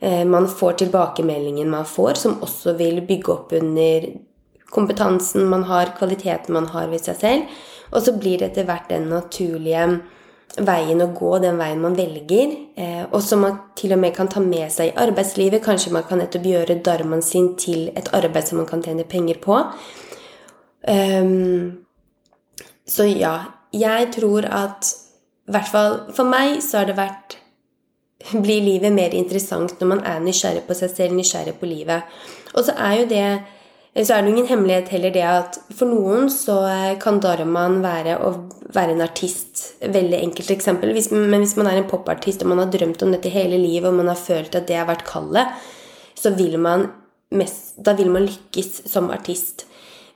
Eh, 0.01 0.25
man 0.27 0.49
får 0.51 0.81
tilbakemeldingen 0.83 1.71
man 1.71 1.87
får, 1.87 2.19
som 2.25 2.41
også 2.43 2.75
vil 2.81 3.05
bygge 3.07 3.33
opp 3.33 3.55
under 3.55 4.09
kompetansen 4.75 5.47
man 5.47 5.69
har, 5.71 5.95
kvaliteten 5.99 6.57
man 6.57 6.67
har 6.75 6.91
ved 6.91 7.07
seg 7.07 7.21
selv. 7.21 7.55
Og 7.95 8.03
så 8.03 8.17
blir 8.19 8.41
det 8.41 8.51
etter 8.51 8.67
hvert 8.67 8.91
den 8.91 9.07
naturlige 9.13 9.87
veien 10.63 11.03
å 11.03 11.11
gå, 11.17 11.31
den 11.43 11.59
veien 11.59 11.81
man 11.83 11.97
velger. 11.99 12.55
Eh, 12.79 13.05
og 13.11 13.21
som 13.23 13.43
man 13.43 13.59
til 13.79 13.95
og 13.97 14.01
med 14.03 14.15
kan 14.17 14.31
ta 14.31 14.43
med 14.43 14.71
seg 14.73 14.93
i 14.93 14.97
arbeidslivet. 15.05 15.65
Kanskje 15.65 15.93
man 15.95 16.07
kan 16.09 16.21
nettopp 16.23 16.47
gjøre 16.47 16.81
dharmaen 16.87 17.25
sin 17.25 17.55
til 17.61 17.89
et 17.97 18.11
arbeid 18.15 18.51
som 18.51 18.61
man 18.63 18.69
kan 18.71 18.83
tjene 18.85 19.07
penger 19.09 19.41
på. 19.43 19.61
Um, 20.85 21.85
så 22.87 23.07
ja, 23.09 23.39
jeg 23.73 24.11
tror 24.13 24.45
at 24.45 24.91
i 25.49 25.55
hvert 25.55 25.71
fall 25.73 25.97
for 26.17 26.29
meg 26.29 26.59
så 26.65 26.83
har 26.83 26.91
det 26.91 26.99
vært 26.99 27.39
blir 28.45 28.63
livet 28.65 28.93
mer 28.93 29.17
interessant 29.17 29.81
når 29.81 29.91
man 29.91 30.05
er 30.09 30.23
nysgjerrig 30.25 30.65
på 30.69 30.77
seg 30.77 30.93
selv, 30.93 31.17
nysgjerrig 31.19 31.57
på 31.61 31.69
livet. 31.69 32.15
Og 32.55 32.67
så 32.69 32.77
er 32.79 33.01
jo 33.01 33.11
det 33.11 33.27
så 34.03 34.17
er 34.17 34.25
det 34.25 34.33
ingen 34.33 34.49
hemmelighet 34.51 34.89
heller 34.91 35.13
det 35.15 35.23
at 35.23 35.59
for 35.71 35.87
noen 35.87 36.27
så 36.33 36.57
kan 37.03 37.21
dharmaen 37.23 37.79
være 37.85 38.17
å 38.27 38.33
være 38.75 38.97
en 38.97 39.05
artist. 39.05 39.63
Veldig 39.79 40.19
enkelt 40.19 40.51
eksempel. 40.51 40.91
Hvis, 40.97 41.13
men 41.15 41.45
hvis 41.45 41.55
man 41.61 41.71
er 41.71 41.79
en 41.79 41.87
popartist 41.91 42.43
og 42.43 42.51
man 42.51 42.65
har 42.65 42.73
drømt 42.75 43.05
om 43.07 43.15
dette 43.15 43.31
hele 43.31 43.61
livet, 43.61 43.87
og 43.87 44.01
man 44.01 44.11
har 44.11 44.19
følt 44.19 44.59
at 44.59 44.67
det 44.67 44.81
har 44.81 44.89
vært 44.91 45.07
kallet, 45.07 45.55
så 46.19 46.35
vil 46.35 46.59
man 46.59 46.89
mest, 47.39 47.77
da 47.79 47.95
vil 47.95 48.11
man 48.11 48.27
lykkes 48.27 48.83
som 48.91 49.13
artist. 49.15 49.69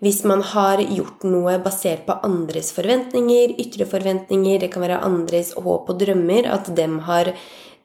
Hvis 0.03 0.25
man 0.27 0.43
har 0.47 0.83
gjort 0.83 1.25
noe 1.27 1.57
basert 1.63 2.05
på 2.07 2.19
andres 2.27 2.71
forventninger, 2.75 3.57
ytre 3.63 3.87
forventninger, 3.87 4.61
det 4.63 4.73
kan 4.75 4.85
være 4.85 5.01
andres 5.07 5.55
håp 5.59 5.91
og 5.91 6.03
drømmer, 6.03 6.51
at 6.51 6.71
dem 6.75 7.01
har 7.07 7.33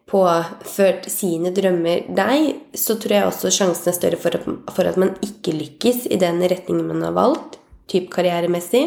påført 0.09 1.07
sine 1.11 1.53
drømmer 1.55 2.07
deg, 2.15 2.49
så 2.75 2.97
tror 2.99 3.15
jeg 3.15 3.27
også 3.29 3.51
sjansen 3.53 3.91
er 3.91 3.97
større 3.97 4.19
for 4.19 4.87
at, 4.89 4.99
man 4.99 5.15
ikke 5.23 5.55
lykkes 5.55 6.07
i 6.11 6.19
den 6.21 6.41
retningen 6.43 6.89
man 6.89 7.05
har 7.05 7.15
valgt, 7.15 7.57
typ 7.89 8.09
karrieremessig, 8.13 8.83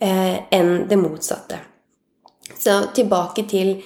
eh, 0.00 0.36
enn 0.54 0.86
det 0.90 0.98
motsatte. 1.00 1.60
Så 2.60 2.82
tilbake 2.94 3.46
til 3.50 3.80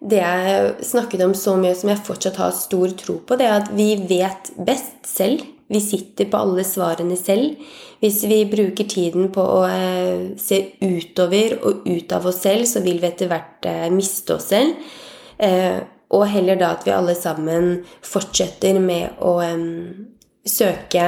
det 0.00 0.20
jeg 0.22 0.86
snakket 0.88 1.22
om 1.26 1.34
så 1.36 1.56
mye 1.60 1.76
som 1.76 1.90
jeg 1.92 2.04
fortsatt 2.06 2.40
har 2.40 2.56
stor 2.56 2.92
tro 2.96 3.18
på, 3.20 3.36
det 3.36 3.48
er 3.48 3.58
at 3.60 3.72
vi 3.76 3.92
vet 4.08 4.52
best 4.56 5.04
selv. 5.08 5.44
Vi 5.70 5.78
sitter 5.78 6.26
på 6.26 6.38
alle 6.40 6.64
svarene 6.66 7.14
selv. 7.18 7.60
Hvis 8.00 8.24
vi 8.26 8.40
bruker 8.50 8.88
tiden 8.90 9.28
på 9.30 9.44
å 9.44 9.60
eh, 9.68 10.32
se 10.40 10.58
utover 10.80 11.60
og 11.60 11.84
ut 11.86 12.14
av 12.16 12.26
oss 12.26 12.40
selv, 12.42 12.66
så 12.66 12.82
vil 12.82 12.98
vi 12.98 13.06
etter 13.06 13.30
hvert 13.30 13.68
eh, 13.68 13.86
miste 13.94 14.34
oss 14.34 14.48
selv. 14.50 14.74
Eh, 15.40 15.80
og 16.10 16.26
heller 16.26 16.58
da 16.58 16.72
at 16.74 16.86
vi 16.86 16.92
alle 16.92 17.14
sammen 17.16 17.84
fortsetter 18.02 18.80
med 18.82 19.20
å 19.22 19.36
søke 20.46 21.04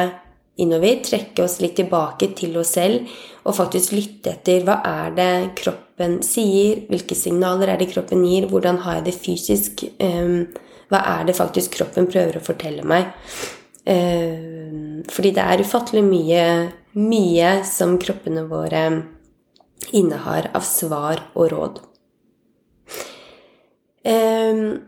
innover, 0.63 1.01
trekke 1.03 1.43
oss 1.45 1.59
litt 1.63 1.75
tilbake 1.81 2.31
til 2.39 2.55
oss 2.61 2.75
selv 2.77 3.09
og 3.43 3.57
faktisk 3.57 3.97
lytte 3.97 4.37
etter 4.37 4.63
hva 4.67 4.79
er 4.87 5.17
det 5.17 5.33
kroppen 5.59 6.21
sier, 6.27 6.85
hvilke 6.91 7.17
signaler 7.19 7.73
er 7.73 7.81
det 7.81 7.91
kroppen 7.91 8.23
gir, 8.29 8.47
hvordan 8.51 8.79
har 8.85 9.01
jeg 9.01 9.09
det 9.09 9.17
fysisk, 9.17 9.85
hva 9.99 11.01
er 11.17 11.27
det 11.27 11.35
faktisk 11.39 11.75
kroppen 11.81 12.07
prøver 12.11 12.39
å 12.39 12.45
fortelle 12.45 12.87
meg. 12.87 13.11
Fordi 13.83 15.33
det 15.35 15.43
er 15.43 15.65
ufattelig 15.65 16.05
mye, 16.07 16.45
mye 16.95 17.55
som 17.67 17.97
kroppene 18.03 18.45
våre 18.47 18.85
innehar 19.91 20.53
av 20.55 20.63
svar 20.67 21.25
og 21.35 21.51
råd. 21.51 21.83
Ehm, 24.05 24.81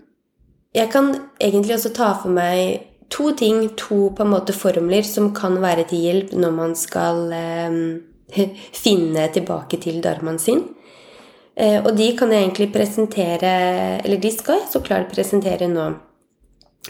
jeg 0.74 0.90
kan 0.90 1.14
egentlig 1.40 1.76
også 1.76 1.94
ta 1.94 2.12
for 2.22 2.34
meg 2.34 2.90
to 3.10 3.30
ting, 3.38 3.68
to 3.78 4.10
på 4.16 4.24
en 4.24 4.32
måte 4.32 4.54
formler, 4.56 5.02
som 5.06 5.32
kan 5.34 5.60
være 5.62 5.84
til 5.90 6.06
hjelp 6.08 6.32
når 6.34 6.54
man 6.54 6.74
skal 6.78 7.28
eh, 7.32 7.76
finne 8.84 9.28
tilbake 9.34 9.78
til 9.82 10.02
dharmaen 10.02 10.40
sin. 10.42 10.64
Eh, 11.56 11.78
og 11.84 11.92
de 11.94 12.08
kan 12.18 12.32
jeg 12.34 12.42
egentlig 12.42 12.72
presentere 12.74 13.50
Eller 14.02 14.18
de 14.18 14.30
skal 14.34 14.58
jeg 14.58 14.72
så 14.72 14.80
klart 14.82 15.12
presentere 15.12 15.68
nå. 15.70 15.84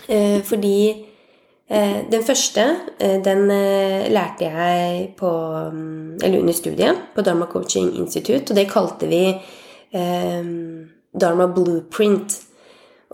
Eh, 0.08 0.40
fordi 0.40 1.04
eh, 1.68 1.98
den 2.10 2.24
første, 2.24 2.64
den 2.98 3.46
lærte 4.12 4.48
jeg 4.48 5.10
på 5.18 5.30
Eller 6.22 6.40
under 6.40 6.52
studiet 6.52 6.96
på 7.14 7.22
Dharma 7.22 7.46
Coaching 7.46 7.96
Institute, 7.96 8.50
og 8.50 8.56
det 8.56 8.70
kalte 8.70 9.06
vi 9.06 9.24
Dharma 11.14 11.46
Blueprint. 11.46 12.40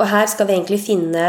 Og 0.01 0.09
her 0.09 0.27
skal 0.31 0.49
vi 0.49 0.57
egentlig 0.57 0.81
finne 0.85 1.27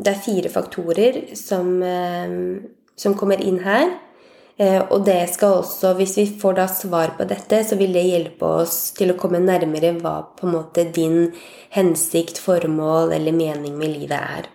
Det 0.00 0.14
er 0.14 0.22
fire 0.24 0.48
faktorer 0.48 1.34
som, 1.36 1.82
eh, 1.82 2.62
som 2.96 3.14
kommer 3.14 3.40
inn 3.40 3.58
her. 3.60 3.98
Eh, 4.60 4.80
og 4.90 5.04
det 5.04 5.28
skal 5.32 5.60
også, 5.62 5.94
hvis 5.96 6.16
vi 6.18 6.24
får 6.40 6.54
da 6.56 6.66
svar 6.68 7.14
på 7.16 7.24
dette, 7.28 7.62
så 7.64 7.76
vil 7.80 7.92
det 7.92 8.04
hjelpe 8.04 8.48
oss 8.62 8.92
til 8.96 9.12
å 9.12 9.16
komme 9.20 9.40
nærmere 9.40 9.94
hva 10.00 10.14
på 10.36 10.46
en 10.46 10.54
måte 10.54 10.84
din 10.92 11.32
hensikt, 11.76 12.40
formål 12.40 13.14
eller 13.16 13.36
mening 13.36 13.78
med 13.78 13.94
livet 13.94 14.16
er. 14.18 14.48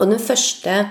Og 0.00 0.10
den 0.10 0.18
første, 0.18 0.90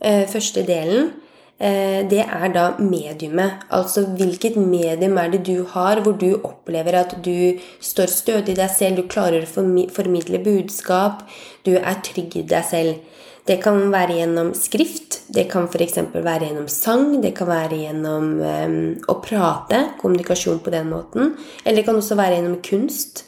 eh, 0.00 0.26
første 0.26 0.66
delen 0.66 1.12
det 1.60 2.24
er 2.24 2.48
da 2.50 2.62
mediumet. 2.82 3.66
Altså 3.70 4.02
hvilket 4.18 4.56
medium 4.58 5.18
er 5.20 5.28
det 5.30 5.44
du 5.46 5.64
har, 5.70 6.00
hvor 6.02 6.16
du 6.18 6.40
opplever 6.42 6.96
at 6.98 7.12
du 7.22 7.60
står 7.78 8.10
stødig 8.10 8.56
i 8.56 8.58
deg 8.58 8.70
selv, 8.72 8.98
du 8.98 9.06
klarer 9.06 9.44
å 9.44 9.86
formidle 9.94 10.40
budskap, 10.42 11.22
du 11.62 11.76
er 11.76 12.00
trygg 12.02 12.40
i 12.40 12.46
deg 12.50 12.66
selv. 12.66 13.12
Det 13.42 13.56
kan 13.58 13.78
være 13.90 14.20
gjennom 14.20 14.52
skrift, 14.54 15.24
det 15.34 15.48
kan 15.50 15.64
f.eks. 15.66 15.96
være 16.14 16.46
gjennom 16.46 16.68
sang, 16.70 17.08
det 17.24 17.32
kan 17.34 17.48
være 17.50 17.80
gjennom 17.80 18.28
um, 18.38 18.76
å 19.10 19.16
prate, 19.24 19.80
kommunikasjon 19.98 20.60
på 20.62 20.70
den 20.70 20.86
måten. 20.92 21.34
Eller 21.64 21.80
det 21.80 21.86
kan 21.88 21.98
også 21.98 22.18
være 22.20 22.38
gjennom 22.38 22.60
kunst. 22.62 23.24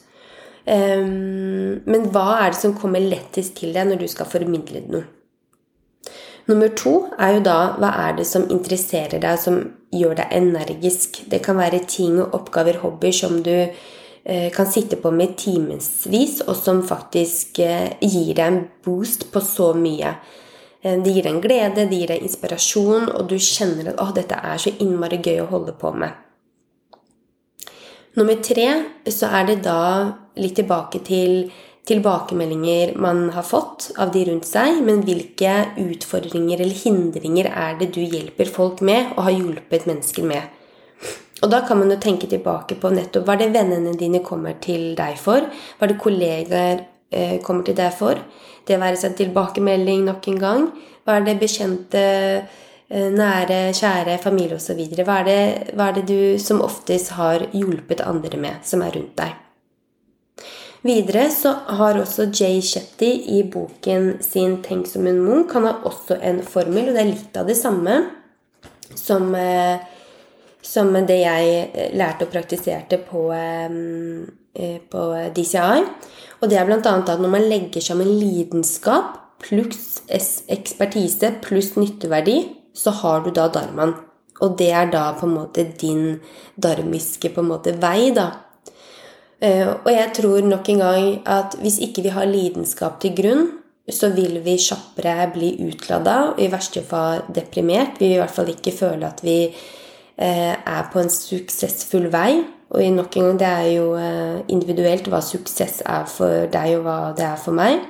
Um, 0.70 1.82
men 1.90 2.06
hva 2.14 2.44
er 2.44 2.54
det 2.54 2.60
som 2.60 2.76
kommer 2.78 3.02
lettest 3.02 3.58
til 3.58 3.74
deg 3.74 3.90
når 3.90 4.04
du 4.04 4.08
skal 4.12 4.30
formidle 4.30 4.84
noe? 4.86 5.02
Nummer 6.46 6.68
to 6.76 6.94
er 7.16 7.38
jo 7.38 7.42
da 7.46 7.58
hva 7.80 7.90
er 8.04 8.16
det 8.18 8.26
som 8.28 8.44
interesserer 8.52 9.22
deg, 9.22 9.40
som 9.40 9.60
gjør 9.94 10.18
deg 10.18 10.32
energisk. 10.36 11.22
Det 11.30 11.40
kan 11.44 11.56
være 11.56 11.84
ting 11.88 12.18
og 12.20 12.34
oppgaver, 12.36 12.82
hobbyer, 12.82 13.14
som 13.16 13.38
du 13.44 13.54
eh, 13.54 14.50
kan 14.52 14.68
sitte 14.68 14.98
på 15.00 15.12
med 15.14 15.38
timevis, 15.40 16.42
og 16.44 16.56
som 16.58 16.82
faktisk 16.84 17.62
eh, 17.64 17.94
gir 18.02 18.34
deg 18.36 18.44
en 18.44 18.60
boost 18.84 19.30
på 19.32 19.40
så 19.40 19.70
mye. 19.78 20.12
Eh, 20.82 20.98
det 21.00 21.14
gir 21.14 21.24
deg 21.24 21.32
en 21.32 21.44
glede, 21.46 21.88
det 21.88 22.02
gir 22.02 22.12
deg 22.12 22.26
inspirasjon, 22.28 23.08
og 23.14 23.30
du 23.30 23.38
kjenner 23.38 23.94
at 23.94 24.02
'å, 24.02 24.12
dette 24.12 24.36
er 24.36 24.60
så 24.60 24.74
innmari 24.84 25.22
gøy 25.24 25.40
å 25.46 25.50
holde 25.54 25.72
på 25.80 25.96
med'. 25.96 26.20
Nummer 28.14 28.36
tre 28.36 28.68
så 29.10 29.32
er 29.32 29.46
det 29.48 29.62
da 29.64 30.12
litt 30.36 30.54
tilbake 30.54 31.00
til 31.02 31.48
tilbakemeldinger 31.88 32.94
man 32.96 33.30
har 33.30 33.42
fått 33.42 33.90
av 34.00 34.12
de 34.12 34.24
rundt 34.24 34.46
seg, 34.48 34.80
men 34.86 35.02
hvilke 35.04 35.52
utfordringer 35.80 36.62
eller 36.64 36.80
hindringer 36.84 37.50
er 37.50 37.76
det 37.80 37.90
du 37.96 38.00
hjelper 38.00 38.48
folk 38.48 38.80
med 38.80 39.12
og 39.16 39.26
har 39.26 39.36
hjulpet 39.36 39.88
mennesker 39.90 40.24
med? 40.28 40.48
Og 41.44 41.50
da 41.52 41.60
kan 41.68 41.76
man 41.80 41.92
jo 41.92 42.00
tenke 42.00 42.28
tilbake 42.30 42.78
på 42.80 42.92
nettopp 42.94 43.26
hva 43.26 43.36
er 43.36 43.44
det 43.44 43.52
vennene 43.58 43.92
dine 44.00 44.22
kommer 44.24 44.56
til 44.64 44.94
deg 44.96 45.18
for? 45.20 45.44
Hva 45.76 45.84
er 45.84 45.92
det 45.92 46.00
kollegaer 46.00 46.84
eh, 47.12 47.36
kommer 47.44 47.66
til 47.66 47.76
deg 47.76 47.92
for? 47.98 48.20
Det 48.64 48.80
være 48.80 48.96
seg 48.96 49.18
tilbakemelding 49.18 50.06
nok 50.08 50.28
en 50.32 50.40
gang. 50.40 50.68
Hva 51.04 51.18
er 51.18 51.28
det 51.28 51.36
bekjente, 51.42 52.04
eh, 52.88 53.08
nære, 53.12 53.60
kjære, 53.76 54.16
familie 54.24 54.56
osv.? 54.56 54.80
Hva, 55.04 55.20
er 55.20 55.74
hva 55.76 55.90
er 55.90 56.00
det 56.00 56.08
du 56.08 56.40
som 56.40 56.64
oftest 56.64 57.12
har 57.18 57.44
hjulpet 57.52 58.06
andre 58.08 58.40
med, 58.40 58.62
som 58.64 58.86
er 58.86 58.96
rundt 58.96 59.18
deg? 59.20 59.43
Videre 60.84 61.30
så 61.32 61.54
har 61.78 61.96
også 61.96 62.26
Jay 62.28 62.60
Shetty 62.60 63.08
i 63.32 63.40
boken 63.48 64.18
sin 64.20 64.58
'Tenk 64.62 64.86
som 64.86 65.06
en 65.06 65.22
munk' 65.24 65.52
Han 65.52 65.64
har 65.64 65.80
også 65.84 66.18
en 66.20 66.42
formel, 66.42 66.88
og 66.88 66.94
det 66.94 67.00
er 67.00 67.12
litt 67.12 67.36
av 67.36 67.46
det 67.46 67.56
samme 67.56 68.10
som, 68.94 69.34
eh, 69.34 69.78
som 70.62 70.92
det 70.92 71.20
jeg 71.20 71.70
eh, 71.74 71.96
lærte 71.96 72.26
og 72.26 72.32
praktiserte 72.32 72.98
på, 72.98 73.32
eh, 73.32 74.78
på 74.90 75.30
DCI. 75.34 75.84
Og 76.42 76.50
det 76.50 76.58
er 76.58 76.66
bl.a. 76.66 76.76
at 76.76 77.20
når 77.20 77.30
man 77.30 77.48
legger 77.48 77.80
sammen 77.80 78.08
lidenskap 78.20 79.38
pluss 79.40 80.02
ekspertise 80.08 81.40
pluss 81.40 81.76
nytteverdi, 81.76 82.56
så 82.74 82.90
har 82.90 83.24
du 83.24 83.30
da 83.30 83.48
dharmaen. 83.48 83.94
Og 84.42 84.58
det 84.58 84.70
er 84.70 84.90
da 84.90 85.12
på 85.16 85.26
en 85.26 85.36
måte 85.36 85.64
din 85.80 86.20
dharmiske 86.60 87.32
på 87.34 87.40
en 87.40 87.48
måte 87.48 87.72
vei, 87.80 88.10
da. 88.10 88.32
Eh, 89.44 89.68
og 89.68 89.90
jeg 89.92 90.10
tror 90.16 90.46
nok 90.46 90.68
en 90.72 90.80
gang 90.80 91.06
at 91.28 91.56
hvis 91.60 91.80
ikke 91.84 92.04
vi 92.06 92.12
har 92.14 92.30
lidenskap 92.30 93.00
til 93.02 93.14
grunn, 93.18 93.46
så 93.90 94.08
vil 94.14 94.38
vi 94.44 94.56
kjappere 94.56 95.28
bli 95.34 95.50
utlada, 95.66 96.16
og 96.30 96.40
i 96.40 96.48
verste 96.52 96.80
fall 96.88 97.26
deprimert. 97.36 97.98
Vi 98.00 98.08
vil 98.08 98.16
i 98.16 98.22
hvert 98.22 98.32
fall 98.32 98.52
ikke 98.54 98.72
føle 98.72 99.08
at 99.10 99.20
vi 99.24 99.38
eh, 99.44 100.54
er 100.54 100.86
på 100.92 101.02
en 101.02 101.12
suksessfull 101.12 102.08
vei. 102.12 102.44
Og 102.74 102.86
nok 102.90 103.16
en 103.16 103.28
gang, 103.28 103.40
det 103.42 103.50
er 103.50 103.66
jo 103.74 103.90
eh, 104.00 104.38
individuelt 104.54 105.10
hva 105.12 105.20
suksess 105.22 105.82
er 105.84 106.08
for 106.08 106.48
deg, 106.52 106.78
og 106.78 106.86
hva 106.86 106.98
det 107.18 107.28
er 107.28 107.36
for 107.40 107.56
meg. 107.56 107.84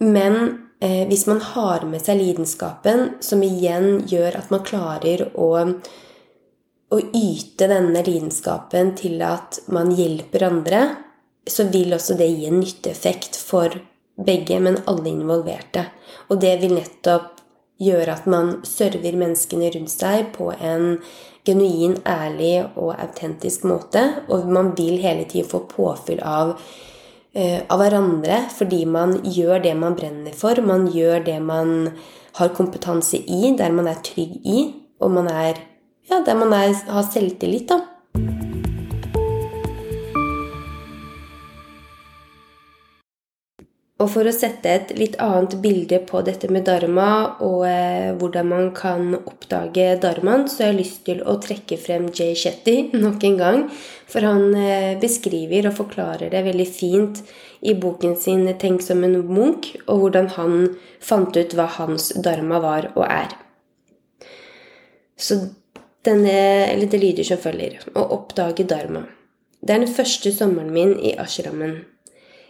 Men 0.00 0.66
hvis 0.80 1.26
man 1.28 1.42
har 1.44 1.82
med 1.84 2.00
seg 2.00 2.16
lidenskapen, 2.16 3.18
som 3.20 3.42
igjen 3.44 3.98
gjør 4.08 4.38
at 4.38 4.46
man 4.48 4.62
klarer 4.64 5.26
å, 5.36 5.48
å 6.90 6.98
yte 7.14 7.68
denne 7.70 8.02
lidenskapen 8.06 8.94
til 8.98 9.20
at 9.22 9.60
man 9.70 9.92
hjelper 9.94 10.46
andre, 10.48 10.80
så 11.46 11.68
vil 11.70 11.94
også 11.94 12.16
det 12.18 12.28
gi 12.32 12.48
en 12.50 12.60
nytteeffekt 12.60 13.38
for 13.38 13.74
begge, 14.20 14.58
men 14.60 14.80
alle 14.90 15.12
involverte. 15.12 15.86
Og 16.28 16.40
det 16.42 16.56
vil 16.62 16.74
nettopp 16.76 17.38
gjøre 17.80 18.14
at 18.18 18.26
man 18.28 18.58
server 18.68 19.16
menneskene 19.16 19.70
rundt 19.74 19.92
seg 19.92 20.32
på 20.34 20.50
en 20.52 20.98
genuin, 21.48 21.96
ærlig 22.04 22.66
og 22.74 22.92
autentisk 22.98 23.64
måte. 23.70 24.02
Og 24.28 24.50
man 24.52 24.74
vil 24.78 25.00
hele 25.00 25.24
tiden 25.30 25.48
få 25.48 25.62
påfyll 25.70 26.20
av, 26.26 26.56
uh, 26.58 27.60
av 27.64 27.80
hverandre 27.80 28.42
fordi 28.52 28.84
man 28.84 29.16
gjør 29.24 29.64
det 29.64 29.74
man 29.78 29.96
brenner 29.98 30.36
for. 30.36 30.60
Man 30.60 30.90
gjør 30.92 31.24
det 31.30 31.38
man 31.40 31.94
har 32.36 32.54
kompetanse 32.54 33.22
i, 33.24 33.54
der 33.56 33.72
man 33.74 33.88
er 33.90 34.02
trygg 34.04 34.36
i, 34.46 34.68
og 35.00 35.16
man 35.16 35.30
er 35.32 35.58
ja, 36.10 36.20
der 36.26 36.36
man 36.38 36.52
er, 36.52 36.74
har 36.90 37.08
selvtillit, 37.12 37.70
da. 37.70 37.84
Og 44.00 44.08
for 44.08 44.24
å 44.24 44.32
sette 44.32 44.70
et 44.72 44.92
litt 44.96 45.18
annet 45.20 45.58
bilde 45.60 45.98
på 46.08 46.22
dette 46.24 46.48
med 46.48 46.64
dharma 46.64 47.36
og 47.44 47.66
eh, 47.68 48.14
hvordan 48.16 48.48
man 48.48 48.70
kan 48.72 49.12
oppdage 49.18 49.98
dharmaen, 50.00 50.46
så 50.48 50.64
har 50.64 50.70
jeg 50.70 50.78
lyst 50.78 51.02
til 51.04 51.20
å 51.20 51.36
trekke 51.42 51.76
frem 51.76 52.06
Jay 52.08 52.32
Shetty 52.32 52.78
nok 53.02 53.26
en 53.28 53.36
gang. 53.36 53.60
For 54.08 54.24
han 54.24 54.56
eh, 54.56 54.96
beskriver 55.02 55.68
og 55.68 55.76
forklarer 55.82 56.32
det 56.32 56.42
veldig 56.48 56.68
fint 56.72 57.20
i 57.60 57.76
boken 57.76 58.16
sin 58.16 58.48
'Tenk 58.48 58.80
som 58.80 59.04
en 59.04 59.20
munk', 59.28 59.74
og 59.84 60.00
hvordan 60.00 60.32
han 60.38 60.54
fant 61.04 61.36
ut 61.36 61.52
hva 61.52 61.68
hans 61.76 62.08
dharma 62.24 62.56
var 62.64 62.88
og 62.94 63.04
er. 63.04 63.36
Så 65.20 65.42
denne, 66.06 66.36
eller 66.70 66.88
det 66.90 67.00
lyder 67.02 67.26
som 67.26 67.40
følger 67.40 67.80
Å 67.94 68.06
oppdage 68.16 68.66
dharma. 68.68 69.06
Det 69.60 69.74
er 69.74 69.82
den 69.84 69.92
første 69.92 70.32
sommeren 70.32 70.72
min 70.72 70.94
i 71.04 71.12
ashrammen. 71.20 71.82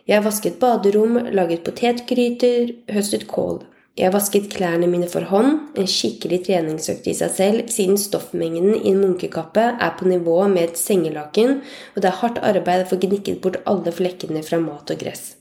Jeg 0.07 0.19
har 0.19 0.25
vasket 0.25 0.61
baderom, 0.63 1.19
laget 1.35 1.65
potetgryter, 1.67 2.71
høstet 2.95 3.27
kål. 3.31 3.61
Jeg 3.99 4.07
har 4.07 4.15
vasket 4.15 4.47
klærne 4.53 4.87
mine 4.89 5.09
for 5.11 5.27
hånd, 5.29 5.59
en 5.77 5.89
skikkelig 5.91 6.45
treningsøkt 6.47 7.09
i 7.11 7.15
seg 7.19 7.35
selv, 7.35 7.67
siden 7.75 7.99
stoffmengden 8.01 8.79
i 8.79 8.93
en 8.93 9.03
munkekappe 9.03 9.67
er 9.75 9.93
på 9.99 10.07
nivå 10.09 10.37
med 10.49 10.71
et 10.71 10.81
sengelaken, 10.81 11.59
og 11.95 12.01
det 12.01 12.09
er 12.09 12.21
hardt 12.23 12.41
arbeid 12.47 12.87
å 12.87 12.89
få 12.93 13.01
gnikket 13.03 13.43
bort 13.45 13.61
alle 13.71 13.93
flekkene 13.95 14.43
fra 14.47 14.63
mat 14.63 14.95
og 14.95 15.03
gress. 15.03 15.35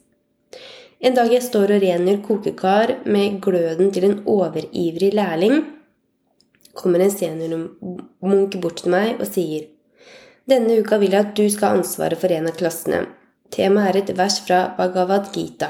En 0.99 1.15
dag 1.15 1.31
jeg 1.31 1.45
står 1.45 1.77
og 1.77 1.83
rengjør 1.85 2.23
kokekar 2.25 2.95
med 3.07 3.37
gløden 3.45 3.93
til 3.95 4.09
en 4.09 4.17
overivrig 4.27 5.13
lærling, 5.15 5.61
kommer 6.79 7.03
en 7.03 7.13
seniormunk 7.13 8.55
bort 8.63 8.81
til 8.83 8.95
meg 8.95 9.19
og 9.19 9.27
sier 9.29 9.67
Denne 10.50 10.79
uka 10.81 10.98
vil 10.98 11.13
jeg 11.13 11.27
at 11.27 11.36
du 11.38 11.43
skal 11.51 11.69
ha 11.69 11.77
ansvaret 11.77 12.17
for 12.17 12.33
en 12.33 12.48
av 12.50 12.55
klassene. 12.57 13.03
Temaet 13.53 13.92
er 13.92 14.00
et 14.00 14.15
vers 14.18 14.39
fra 14.42 14.63
Bhagavad 14.77 15.29
Gita. 15.35 15.70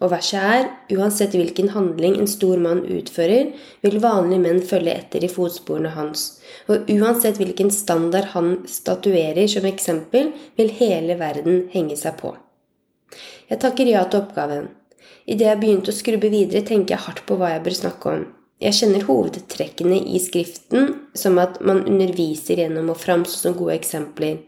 Og 0.00 0.10
verset 0.12 0.40
er 0.40 0.96
uansett 0.96 1.32
hvilken 1.36 1.70
handling 1.72 2.18
en 2.20 2.28
stor 2.28 2.60
mann 2.60 2.82
utfører, 2.84 3.52
vil 3.84 4.00
vanlige 4.02 4.42
menn 4.44 4.62
følge 4.64 4.92
etter 4.92 5.24
i 5.24 5.30
fotsporene 5.32 5.94
hans. 5.94 6.26
Og 6.68 6.88
uansett 6.92 7.40
hvilken 7.40 7.72
standard 7.72 8.32
han 8.34 8.58
statuerer 8.68 9.48
som 9.52 9.68
eksempel, 9.68 10.32
vil 10.56 10.74
hele 10.80 11.16
verden 11.20 11.66
henge 11.72 11.96
seg 12.00 12.18
på. 12.20 12.34
Jeg 13.48 13.62
takker 13.62 13.88
ja 13.88 14.04
til 14.08 14.24
oppgaven. 14.24 14.68
Idet 15.26 15.48
jeg 15.48 15.60
begynte 15.62 15.92
å 15.92 15.96
skrubbe 15.96 16.28
videre, 16.32 16.64
tenker 16.66 16.96
jeg 16.96 17.04
hardt 17.06 17.24
på 17.28 17.38
hva 17.40 17.54
jeg 17.54 17.64
bør 17.64 17.80
snakke 17.80 18.12
om. 18.12 18.26
Jeg 18.56 18.72
kjenner 18.72 19.02
hovedtrekkene 19.04 19.98
i 20.16 20.20
skriften, 20.22 20.94
som 21.12 21.36
at 21.42 21.58
man 21.60 21.82
underviser 21.84 22.62
gjennom 22.62 22.88
å 22.88 22.96
framstå 22.96 23.42
som 23.42 23.56
gode 23.58 23.74
eksempler. 23.76 24.38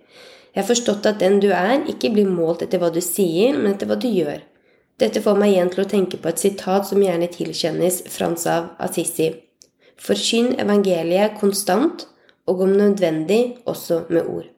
Jeg 0.55 0.63
har 0.63 0.69
forstått 0.71 1.09
at 1.11 1.21
den 1.21 1.37
du 1.45 1.51
er, 1.53 1.83
ikke 1.93 2.15
blir 2.15 2.31
målt 2.31 2.65
etter 2.65 2.81
hva 2.81 2.89
du 2.95 3.03
sier, 3.05 3.53
men 3.59 3.75
etter 3.75 3.91
hva 3.91 3.99
du 4.01 4.09
gjør. 4.09 4.41
Dette 4.99 5.21
får 5.23 5.37
meg 5.39 5.53
igjen 5.53 5.69
til 5.75 5.85
å 5.85 5.91
tenke 5.93 6.19
på 6.19 6.31
et 6.31 6.41
sitat 6.41 6.89
som 6.89 7.03
gjerne 7.05 7.29
tilkjennes 7.31 8.01
Frans 8.11 8.49
av 8.51 8.73
Assisi. 8.83 9.29
Forkynn 10.01 10.55
evangeliet 10.63 11.37
konstant, 11.39 12.07
og 12.49 12.65
om 12.65 12.73
nødvendig 12.73 13.59
også 13.69 14.07
med 14.09 14.25
ord. 14.25 14.49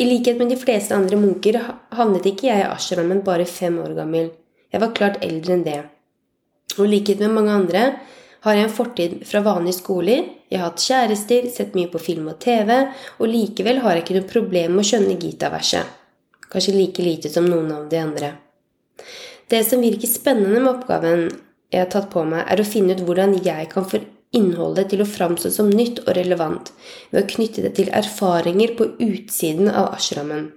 I 0.00 0.06
likhet 0.08 0.40
med 0.40 0.48
de 0.48 0.56
fleste 0.56 0.96
andre 0.96 1.18
munker 1.20 1.60
havnet 1.92 2.26
ikke 2.30 2.48
jeg 2.48 2.64
i 2.64 2.68
ashramen 2.70 3.20
bare 3.26 3.44
fem 3.44 3.76
år 3.84 3.92
gammel. 3.98 4.32
Jeg 4.72 4.80
var 4.80 4.96
klart 4.96 5.20
eldre 5.26 5.58
enn 5.58 5.64
det. 5.66 5.80
Og 6.76 6.84
i 6.84 6.90
likhet 6.92 7.22
med 7.24 7.32
mange 7.38 7.54
andre 7.54 7.84
har 8.44 8.54
jeg 8.54 8.68
en 8.68 8.74
fortid 8.74 9.14
fra 9.26 9.40
vanlige 9.42 9.80
skoler, 9.80 10.26
jeg 10.48 10.60
har 10.60 10.70
hatt 10.70 10.84
kjærester, 10.84 11.48
sett 11.52 11.74
mye 11.76 11.90
på 11.92 12.00
film 12.00 12.28
og 12.30 12.38
TV, 12.40 12.70
og 13.18 13.28
likevel 13.28 13.82
har 13.84 13.96
jeg 13.96 14.04
ikke 14.04 14.18
noe 14.18 14.30
problem 14.30 14.76
med 14.76 14.84
å 14.84 14.88
skjønne 14.88 15.16
Gita-verset. 15.20 15.96
Kanskje 16.48 16.76
like 16.76 17.04
lite 17.04 17.32
som 17.32 17.48
noen 17.48 17.72
av 17.74 17.88
de 17.90 17.98
andre. 18.00 18.30
Det 19.48 19.60
som 19.66 19.82
virker 19.84 20.08
spennende 20.08 20.62
med 20.62 20.70
oppgaven 20.70 21.26
jeg 21.72 21.82
har 21.82 21.90
tatt 21.92 22.08
på 22.12 22.22
meg, 22.24 22.46
er 22.48 22.62
å 22.62 22.68
finne 22.68 22.96
ut 22.96 23.04
hvordan 23.04 23.36
jeg 23.44 23.68
kan 23.72 23.84
få 23.88 24.00
innholdet 24.36 24.90
til 24.92 25.02
å 25.02 25.08
framstå 25.08 25.52
som 25.52 25.68
nytt 25.72 26.02
og 26.06 26.14
relevant, 26.16 26.72
ved 27.12 27.24
å 27.24 27.30
knytte 27.34 27.64
det 27.64 27.74
til 27.76 27.92
erfaringer 27.96 28.74
på 28.78 28.92
utsiden 29.04 29.68
av 29.68 29.92
ashramen. 29.96 30.50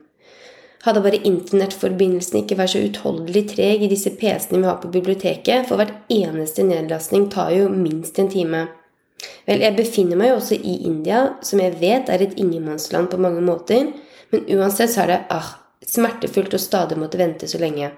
Hadde 0.82 1.04
bare 1.06 1.22
internettforbindelsen 1.28 2.40
ikke 2.40 2.58
vært 2.58 2.74
så 2.74 2.82
utholdelig 2.82 3.44
treg 3.52 3.84
i 3.86 3.90
disse 3.92 4.14
PC-ene 4.18 4.64
vi 4.64 4.70
har 4.70 4.80
på 4.82 4.90
biblioteket, 4.94 5.68
for 5.70 5.78
hvert 5.78 6.10
eneste 6.10 6.66
nedlastning 6.66 7.28
tar 7.34 7.52
jo 7.54 7.68
minst 7.70 8.18
en 8.22 8.32
time. 8.34 8.64
Vel, 9.46 9.62
jeg 9.62 9.78
befinner 9.78 10.18
meg 10.18 10.32
jo 10.32 10.40
også 10.40 10.58
i 10.58 10.80
India, 10.90 11.22
som 11.46 11.62
jeg 11.62 11.78
vet 11.82 12.10
er 12.10 12.26
et 12.26 12.38
ingenmannsland 12.42 13.12
på 13.12 13.22
mange 13.22 13.44
måter, 13.46 13.92
men 14.34 14.48
uansett 14.58 14.94
så 14.94 15.04
er 15.04 15.12
det 15.12 15.20
ah, 15.30 15.52
smertefullt 15.86 16.58
å 16.58 16.62
stadig 16.62 16.98
måtte 16.98 17.22
vente 17.22 17.50
så 17.50 17.62
lenge. 17.62 17.92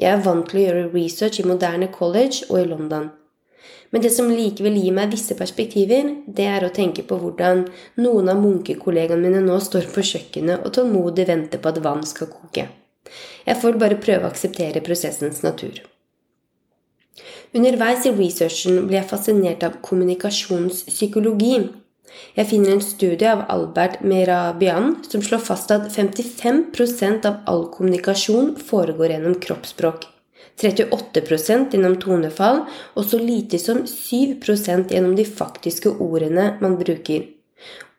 Jeg 0.00 0.14
er 0.14 0.22
vant 0.24 0.46
til 0.48 0.60
å 0.60 0.66
gjøre 0.68 0.90
research 0.94 1.42
i 1.42 1.48
moderne 1.48 1.90
college 1.92 2.46
og 2.48 2.60
i 2.62 2.68
London. 2.70 3.10
Men 3.90 4.02
det 4.04 4.12
som 4.14 4.30
likevel 4.30 4.76
gir 4.78 4.94
meg 4.94 5.10
visse 5.10 5.34
perspektiver, 5.38 6.12
det 6.26 6.46
er 6.46 6.66
å 6.66 6.74
tenke 6.74 7.02
på 7.06 7.18
hvordan 7.18 7.64
noen 7.98 8.30
av 8.30 8.38
munkekollegaene 8.38 9.24
mine 9.24 9.40
nå 9.42 9.56
står 9.62 9.88
på 9.90 10.04
kjøkkenet 10.12 10.62
og 10.62 10.74
tålmodig 10.76 11.26
venter 11.26 11.62
på 11.62 11.72
at 11.72 11.80
vann 11.82 12.04
skal 12.06 12.30
koke. 12.30 12.68
Jeg 13.46 13.58
får 13.58 13.80
bare 13.82 13.98
prøve 13.98 14.28
å 14.28 14.30
akseptere 14.30 14.84
prosessens 14.86 15.42
natur. 15.42 15.80
Underveis 17.50 18.06
i 18.06 18.14
researchen 18.14 18.84
ble 18.86 19.00
jeg 19.00 19.10
fascinert 19.10 19.64
av 19.66 19.80
kommunikasjonspsykologi. 19.82 21.56
Jeg 22.36 22.46
finner 22.50 22.76
en 22.76 22.84
studie 22.84 23.26
av 23.26 23.42
Albert 23.50 24.04
Merabian 24.06 24.96
som 25.06 25.22
slår 25.24 25.42
fast 25.42 25.74
at 25.74 25.90
55% 25.90 27.26
av 27.26 27.42
all 27.50 27.66
kommunikasjon 27.74 28.54
foregår 28.70 29.16
gjennom 29.16 29.38
kroppsspråk. 29.42 30.06
38% 30.60 31.74
gjennom 31.74 31.96
tonefall 32.02 32.64
og 32.94 33.04
så 33.08 33.20
lite 33.20 33.58
som 33.60 33.84
7% 33.88 34.92
gjennom 34.92 35.14
de 35.16 35.24
faktiske 35.24 35.92
ordene 35.96 36.54
man 36.60 36.76
bruker. 36.80 37.28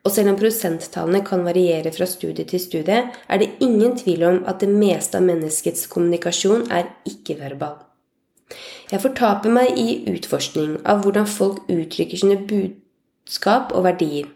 Og 0.02 0.14
selv 0.14 0.32
om 0.32 0.38
prosenttallene 0.40 1.22
kan 1.26 1.44
variere 1.46 1.92
fra 1.94 2.08
studie 2.10 2.46
til 2.50 2.62
studie, 2.62 3.04
er 3.30 3.38
det 3.42 3.52
ingen 3.62 3.94
tvil 3.98 4.26
om 4.26 4.40
at 4.50 4.64
det 4.64 4.70
meste 4.74 5.20
av 5.20 5.28
menneskets 5.28 5.86
kommunikasjon 5.92 6.68
er 6.74 6.90
ikke-verbal. 7.10 7.78
Jeg 8.92 9.04
fortaper 9.04 9.54
meg 9.54 9.78
i 9.80 10.02
utforskning 10.12 10.80
av 10.90 11.06
hvordan 11.06 11.30
folk 11.30 11.64
uttrykker 11.72 12.20
sine 12.20 12.40
budskap 12.50 13.76
og 13.78 13.86
verdier. 13.88 14.28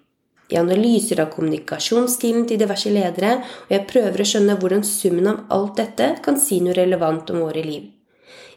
Jeg 0.45 0.61
analyser 0.61 1.23
av 1.23 1.31
kommunikasjonsstilen 1.33 2.45
til 2.45 2.61
diverse 2.61 2.91
ledere, 2.93 3.39
og 3.65 3.73
jeg 3.73 3.87
prøver 3.89 4.21
å 4.21 4.29
skjønne 4.29 4.59
hvordan 4.61 4.85
summen 4.85 5.31
av 5.31 5.43
alt 5.57 5.81
dette 5.81 6.13
kan 6.25 6.37
si 6.39 6.61
noe 6.61 6.77
relevant 6.77 7.33
om 7.33 7.41
våre 7.47 7.65
liv. 7.65 7.94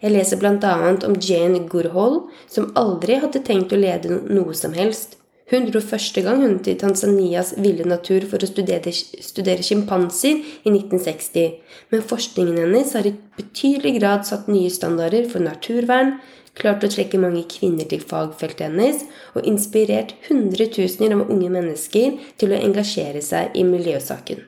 Jeg 0.03 0.15
leser 0.15 0.39
bl.a. 0.39 0.75
om 1.07 1.17
Jane 1.19 1.65
Goodhall, 1.71 2.21
som 2.47 2.71
aldri 2.79 3.19
hadde 3.19 3.43
tenkt 3.47 3.73
å 3.75 3.81
lede 3.81 4.21
noe 4.31 4.55
som 4.55 4.77
helst. 4.77 5.17
Hun 5.49 5.65
dro 5.65 5.81
første 5.81 6.21
gang 6.21 6.43
hun 6.45 6.59
til 6.65 6.77
Tanzanias 6.77 7.55
ville 7.57 7.87
natur 7.89 8.27
for 8.29 8.45
å 8.45 8.49
studere, 8.51 8.93
studere 8.93 9.65
sjimpanser 9.65 10.43
i 10.45 10.73
1960, 10.75 11.55
men 11.89 12.05
forskningen 12.11 12.59
hennes 12.61 12.93
har 12.99 13.09
i 13.09 13.15
betydelig 13.39 13.95
grad 13.97 14.29
satt 14.29 14.51
nye 14.53 14.69
standarder 14.71 15.25
for 15.33 15.41
naturvern, 15.45 16.19
klart 16.59 16.85
å 16.85 16.93
trekke 16.93 17.23
mange 17.23 17.47
kvinner 17.49 17.89
til 17.89 18.05
fagfeltet 18.05 18.67
hennes 18.67 19.07
og 19.33 19.49
inspirert 19.49 20.13
hundretusener 20.29 21.17
av 21.17 21.33
unge 21.33 21.49
mennesker 21.55 22.21
til 22.37 22.53
å 22.53 22.61
engasjere 22.61 23.25
seg 23.25 23.57
i 23.57 23.65
miljøsaken. 23.65 24.45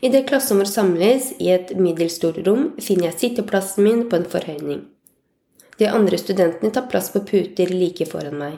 Idet 0.00 0.28
klassen 0.28 0.60
vår 0.60 0.68
samles 0.70 1.32
i 1.38 1.50
et 1.52 1.74
middelstort 1.76 2.40
rom, 2.46 2.70
finner 2.80 3.10
jeg 3.10 3.18
sitteplassen 3.22 3.84
min 3.84 4.06
på 4.08 4.16
en 4.18 4.28
forhøyning. 4.32 4.86
De 5.78 5.90
andre 5.90 6.18
studentene 6.18 6.72
tar 6.74 6.88
plass 6.90 7.12
på 7.14 7.22
puter 7.28 7.70
like 7.70 8.06
foran 8.08 8.38
meg. 8.40 8.56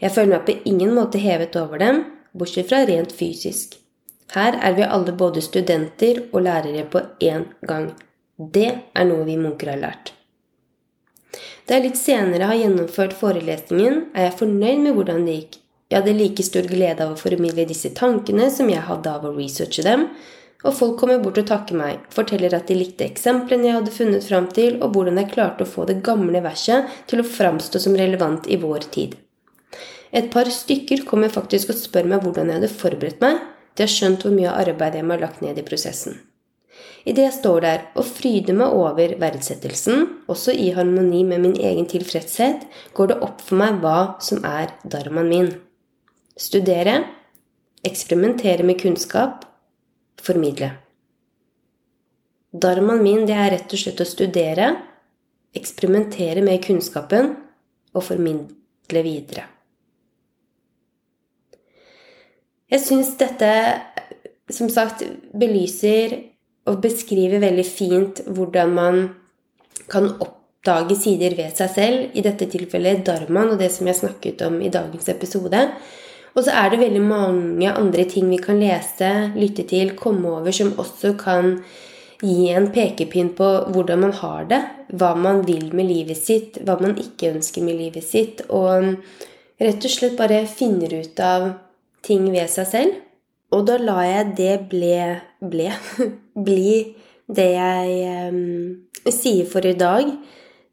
Jeg 0.00 0.12
føler 0.14 0.36
meg 0.36 0.46
på 0.46 0.58
ingen 0.70 0.92
måte 0.94 1.20
hevet 1.22 1.56
over 1.58 1.80
dem, 1.82 2.04
bortsett 2.36 2.68
fra 2.70 2.84
rent 2.88 3.14
fysisk. 3.16 3.78
Her 4.34 4.58
er 4.62 4.76
vi 4.76 4.86
alle 4.86 5.14
både 5.16 5.42
studenter 5.44 6.24
og 6.32 6.42
lærere 6.46 6.84
på 6.90 7.02
én 7.22 7.46
gang. 7.66 7.92
Det 8.36 8.68
er 8.94 9.08
noe 9.08 9.24
vi 9.26 9.38
munker 9.40 9.72
har 9.72 9.80
lært. 9.80 10.12
Da 11.66 11.76
jeg 11.76 11.88
litt 11.88 11.98
senere 11.98 12.48
har 12.50 12.58
gjennomført 12.58 13.14
forelesningen, 13.16 14.10
er 14.14 14.28
jeg 14.28 14.38
fornøyd 14.40 14.82
med 14.84 14.96
hvordan 14.98 15.24
det 15.26 15.38
gikk. 15.40 15.56
Jeg 15.86 16.00
hadde 16.00 16.16
like 16.18 16.42
stor 16.42 16.66
glede 16.66 17.04
av 17.04 17.12
å 17.14 17.20
formidle 17.20 17.66
disse 17.68 17.92
tankene 17.94 18.48
som 18.50 18.66
jeg 18.70 18.82
hadde 18.88 19.10
av 19.12 19.26
å 19.28 19.34
researche 19.36 19.84
dem, 19.86 20.08
og 20.66 20.74
folk 20.74 20.96
kommer 20.98 21.20
bort 21.22 21.38
og 21.38 21.46
takker 21.46 21.76
meg, 21.78 22.00
forteller 22.10 22.56
at 22.56 22.66
de 22.66 22.74
likte 22.74 23.06
eksemplene 23.06 23.68
jeg 23.68 23.76
hadde 23.76 23.94
funnet 23.94 24.24
fram 24.26 24.48
til, 24.50 24.80
og 24.82 24.96
hvordan 24.96 25.20
jeg 25.20 25.30
klarte 25.34 25.62
å 25.62 25.70
få 25.70 25.84
det 25.86 26.00
gamle 26.06 26.40
verset 26.42 26.90
til 27.06 27.22
å 27.22 27.28
framstå 27.28 27.82
som 27.84 27.94
relevant 27.98 28.48
i 28.50 28.58
vår 28.58 28.88
tid. 28.96 29.14
Et 30.10 30.26
par 30.32 30.48
stykker 30.50 31.04
kommer 31.06 31.30
faktisk 31.30 31.70
og 31.70 31.78
spør 31.78 32.08
meg 32.10 32.24
hvordan 32.24 32.50
jeg 32.50 32.60
hadde 32.60 32.72
forberedt 32.72 33.22
meg. 33.22 33.38
De 33.76 33.84
har 33.84 33.92
skjønt 33.92 34.24
hvor 34.24 34.34
mye 34.34 34.54
arbeid 34.56 34.96
jeg 34.96 35.06
må 35.06 35.14
ha 35.14 35.22
lagt 35.26 35.44
ned 35.44 35.60
i 35.60 35.66
prosessen. 35.66 36.16
Idet 37.06 37.28
jeg 37.28 37.36
står 37.36 37.60
der 37.62 37.84
og 37.94 38.08
fryder 38.08 38.56
meg 38.58 38.74
over 38.74 39.14
verdsettelsen, 39.20 40.02
også 40.26 40.50
i 40.50 40.72
harmoni 40.74 41.22
med 41.28 41.44
min 41.44 41.54
egen 41.54 41.86
tilfredshet, 41.86 42.66
går 42.96 43.12
det 43.12 43.20
opp 43.22 43.44
for 43.46 43.60
meg 43.60 43.78
hva 43.84 44.16
som 44.24 44.42
er 44.42 44.74
dharmaen 44.82 45.30
min. 45.30 45.54
Studere, 46.36 46.98
eksperimentere 47.80 48.64
med 48.66 48.76
kunnskap, 48.80 49.46
formidle. 50.20 50.68
Dharmaen 52.52 53.00
min 53.00 53.24
det 53.24 53.38
er 53.40 53.54
rett 53.54 53.72
og 53.72 53.80
slett 53.80 54.02
å 54.04 54.08
studere, 54.08 54.68
eksperimentere 55.56 56.44
med 56.44 56.60
kunnskapen 56.66 57.32
og 57.96 58.04
formidle 58.04 59.04
videre. 59.06 59.46
Jeg 62.68 62.84
syns 62.84 63.16
dette 63.16 63.50
som 64.52 64.68
sagt 64.68 65.06
belyser 65.32 66.18
og 66.68 66.82
beskriver 66.84 67.40
veldig 67.40 67.64
fint 67.64 68.26
hvordan 68.26 68.76
man 68.76 69.04
kan 69.88 70.12
oppdage 70.20 70.98
sider 71.00 71.32
ved 71.38 71.56
seg 71.56 71.72
selv, 71.72 72.10
i 72.12 72.20
dette 72.20 72.50
tilfellet 72.50 73.06
dharmaen 73.08 73.54
og 73.54 73.62
det 73.62 73.72
som 73.72 73.88
jeg 73.88 74.04
snakket 74.04 74.50
om 74.50 74.60
i 74.60 74.72
dagens 74.74 75.08
episode. 75.16 75.70
Og 76.36 76.44
så 76.44 76.52
er 76.52 76.70
det 76.70 76.82
veldig 76.82 77.02
mange 77.02 77.72
andre 77.72 78.04
ting 78.08 78.28
vi 78.28 78.38
kan 78.42 78.60
lese, 78.60 79.10
lytte 79.36 79.64
til, 79.68 79.94
komme 79.96 80.34
over, 80.36 80.52
som 80.52 80.74
også 80.76 81.14
kan 81.16 81.54
gi 82.20 82.50
en 82.52 82.68
pekepinn 82.72 83.32
på 83.36 83.46
hvordan 83.72 84.02
man 84.04 84.12
har 84.20 84.44
det, 84.50 84.60
hva 84.96 85.14
man 85.16 85.42
vil 85.48 85.70
med 85.76 85.88
livet 85.88 86.20
sitt, 86.20 86.60
hva 86.64 86.76
man 86.80 86.96
ikke 87.00 87.32
ønsker 87.34 87.64
med 87.64 87.80
livet 87.80 88.04
sitt, 88.04 88.44
og 88.48 88.92
rett 89.60 89.88
og 89.88 89.92
slett 89.92 90.16
bare 90.18 90.44
finner 90.48 90.92
ut 90.92 91.20
av 91.24 91.50
ting 92.04 92.28
ved 92.32 92.52
seg 92.52 92.70
selv. 92.70 93.02
Og 93.56 93.64
da 93.68 93.78
lar 93.80 94.04
jeg 94.04 94.32
det 94.36 94.54
ble, 94.70 94.96
ble 95.40 95.70
bli 96.46 96.72
det 97.26 97.50
jeg 97.54 98.32
um, 98.32 99.12
sier 99.12 99.46
for 99.48 99.64
i 99.66 99.76
dag. 99.78 100.10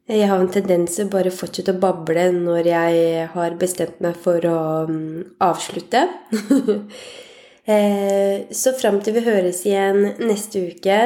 Jeg 0.04 0.28
har 0.28 0.42
en 0.42 0.50
tendens 0.52 0.98
til 0.98 1.08
bare 1.08 1.32
fortsette 1.32 1.72
å 1.72 1.80
bable 1.80 2.26
når 2.36 2.68
jeg 2.68 3.28
har 3.32 3.54
bestemt 3.56 4.02
meg 4.04 4.18
for 4.20 4.44
å 4.44 4.58
um, 4.90 5.22
avslutte. 5.40 6.02
eh, 7.72 8.44
så 8.52 8.74
fram 8.76 9.00
til 9.00 9.16
vi 9.16 9.24
høres 9.24 9.62
igjen 9.64 10.18
neste 10.20 10.66
uke, 10.74 10.98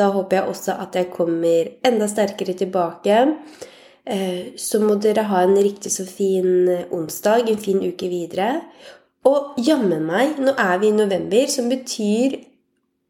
da 0.00 0.08
håper 0.14 0.38
jeg 0.38 0.54
også 0.54 0.78
at 0.86 0.96
jeg 0.96 1.12
kommer 1.12 1.68
enda 1.84 2.08
sterkere 2.08 2.56
tilbake. 2.56 3.20
Eh, 4.08 4.56
så 4.56 4.80
må 4.80 4.96
dere 5.04 5.28
ha 5.28 5.44
en 5.44 5.56
riktig 5.60 5.92
så 5.92 6.08
fin 6.08 6.64
onsdag, 6.88 7.52
en 7.52 7.60
fin 7.60 7.84
uke 7.84 8.08
videre. 8.08 8.62
Og 9.28 9.60
jammen 9.68 10.08
meg, 10.08 10.40
nå 10.40 10.56
er 10.56 10.80
vi 10.80 10.94
i 10.94 10.96
november, 10.96 11.44
som 11.52 11.68
betyr 11.68 12.40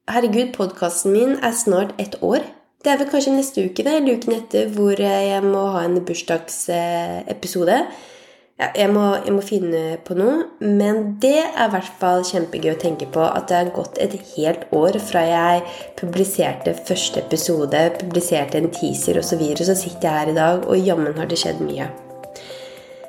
Herregud, 0.06 0.52
podkasten 0.54 1.14
min 1.14 1.32
er 1.42 1.54
snart 1.54 1.94
ett 2.02 2.14
år. 2.22 2.44
Det 2.84 2.92
er 2.92 3.00
vel 3.00 3.08
kanskje 3.10 3.34
neste 3.34 3.64
uke, 3.66 3.82
det, 3.82 3.94
eller 3.98 4.18
uken 4.18 4.36
etter, 4.36 4.68
hvor 4.74 5.00
jeg 5.00 5.40
må 5.46 5.64
ha 5.74 5.86
en 5.86 5.98
bursdagsepisode. 6.06 7.80
Ja, 8.56 8.70
jeg, 8.72 8.88
må, 8.88 9.02
jeg 9.20 9.34
må 9.36 9.42
finne 9.44 9.80
på 10.06 10.14
noe. 10.16 10.46
Men 10.64 11.18
det 11.20 11.34
er 11.42 11.66
i 11.66 11.72
hvert 11.74 11.90
fall 12.00 12.24
kjempegøy 12.24 12.72
å 12.72 12.78
tenke 12.80 13.08
på 13.12 13.24
at 13.26 13.50
det 13.50 13.58
har 13.58 13.72
gått 13.76 14.00
et 14.00 14.16
helt 14.36 14.64
år 14.76 14.96
fra 15.02 15.26
jeg 15.28 15.64
publiserte 15.98 16.76
første 16.88 17.20
episode, 17.24 17.82
publiserte 18.00 18.62
en 18.62 18.72
teaser 18.72 19.20
osv., 19.20 19.34
så, 19.34 19.40
videre, 19.42 19.68
så 19.68 19.76
sitter 19.76 20.08
jeg 20.08 20.22
her 20.22 20.32
i 20.32 20.38
dag, 20.38 20.64
og 20.64 20.88
jammen 20.88 21.20
har 21.20 21.28
det 21.28 21.40
skjedd 21.42 21.60
mye. 21.64 21.90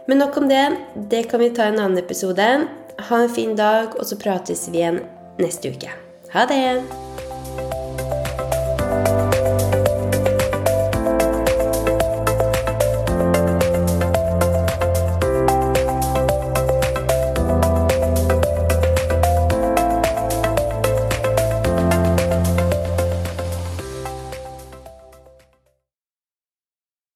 Men 0.07 0.23
nok 0.23 0.41
om 0.41 0.51
det. 0.51 0.65
Det 1.11 1.25
kan 1.31 1.43
vi 1.43 1.51
ta 1.55 1.67
i 1.67 1.75
en 1.75 1.81
annen 1.83 2.01
episode. 2.01 2.51
Ha 3.07 3.23
en 3.23 3.31
fin 3.31 3.55
dag, 3.55 3.95
og 3.99 4.07
så 4.07 4.19
prates 4.19 4.67
vi 4.71 4.81
igjen 4.81 5.03
neste 5.39 5.71
uke. 5.75 5.95
Ha 6.33 6.47
det! 6.49 7.26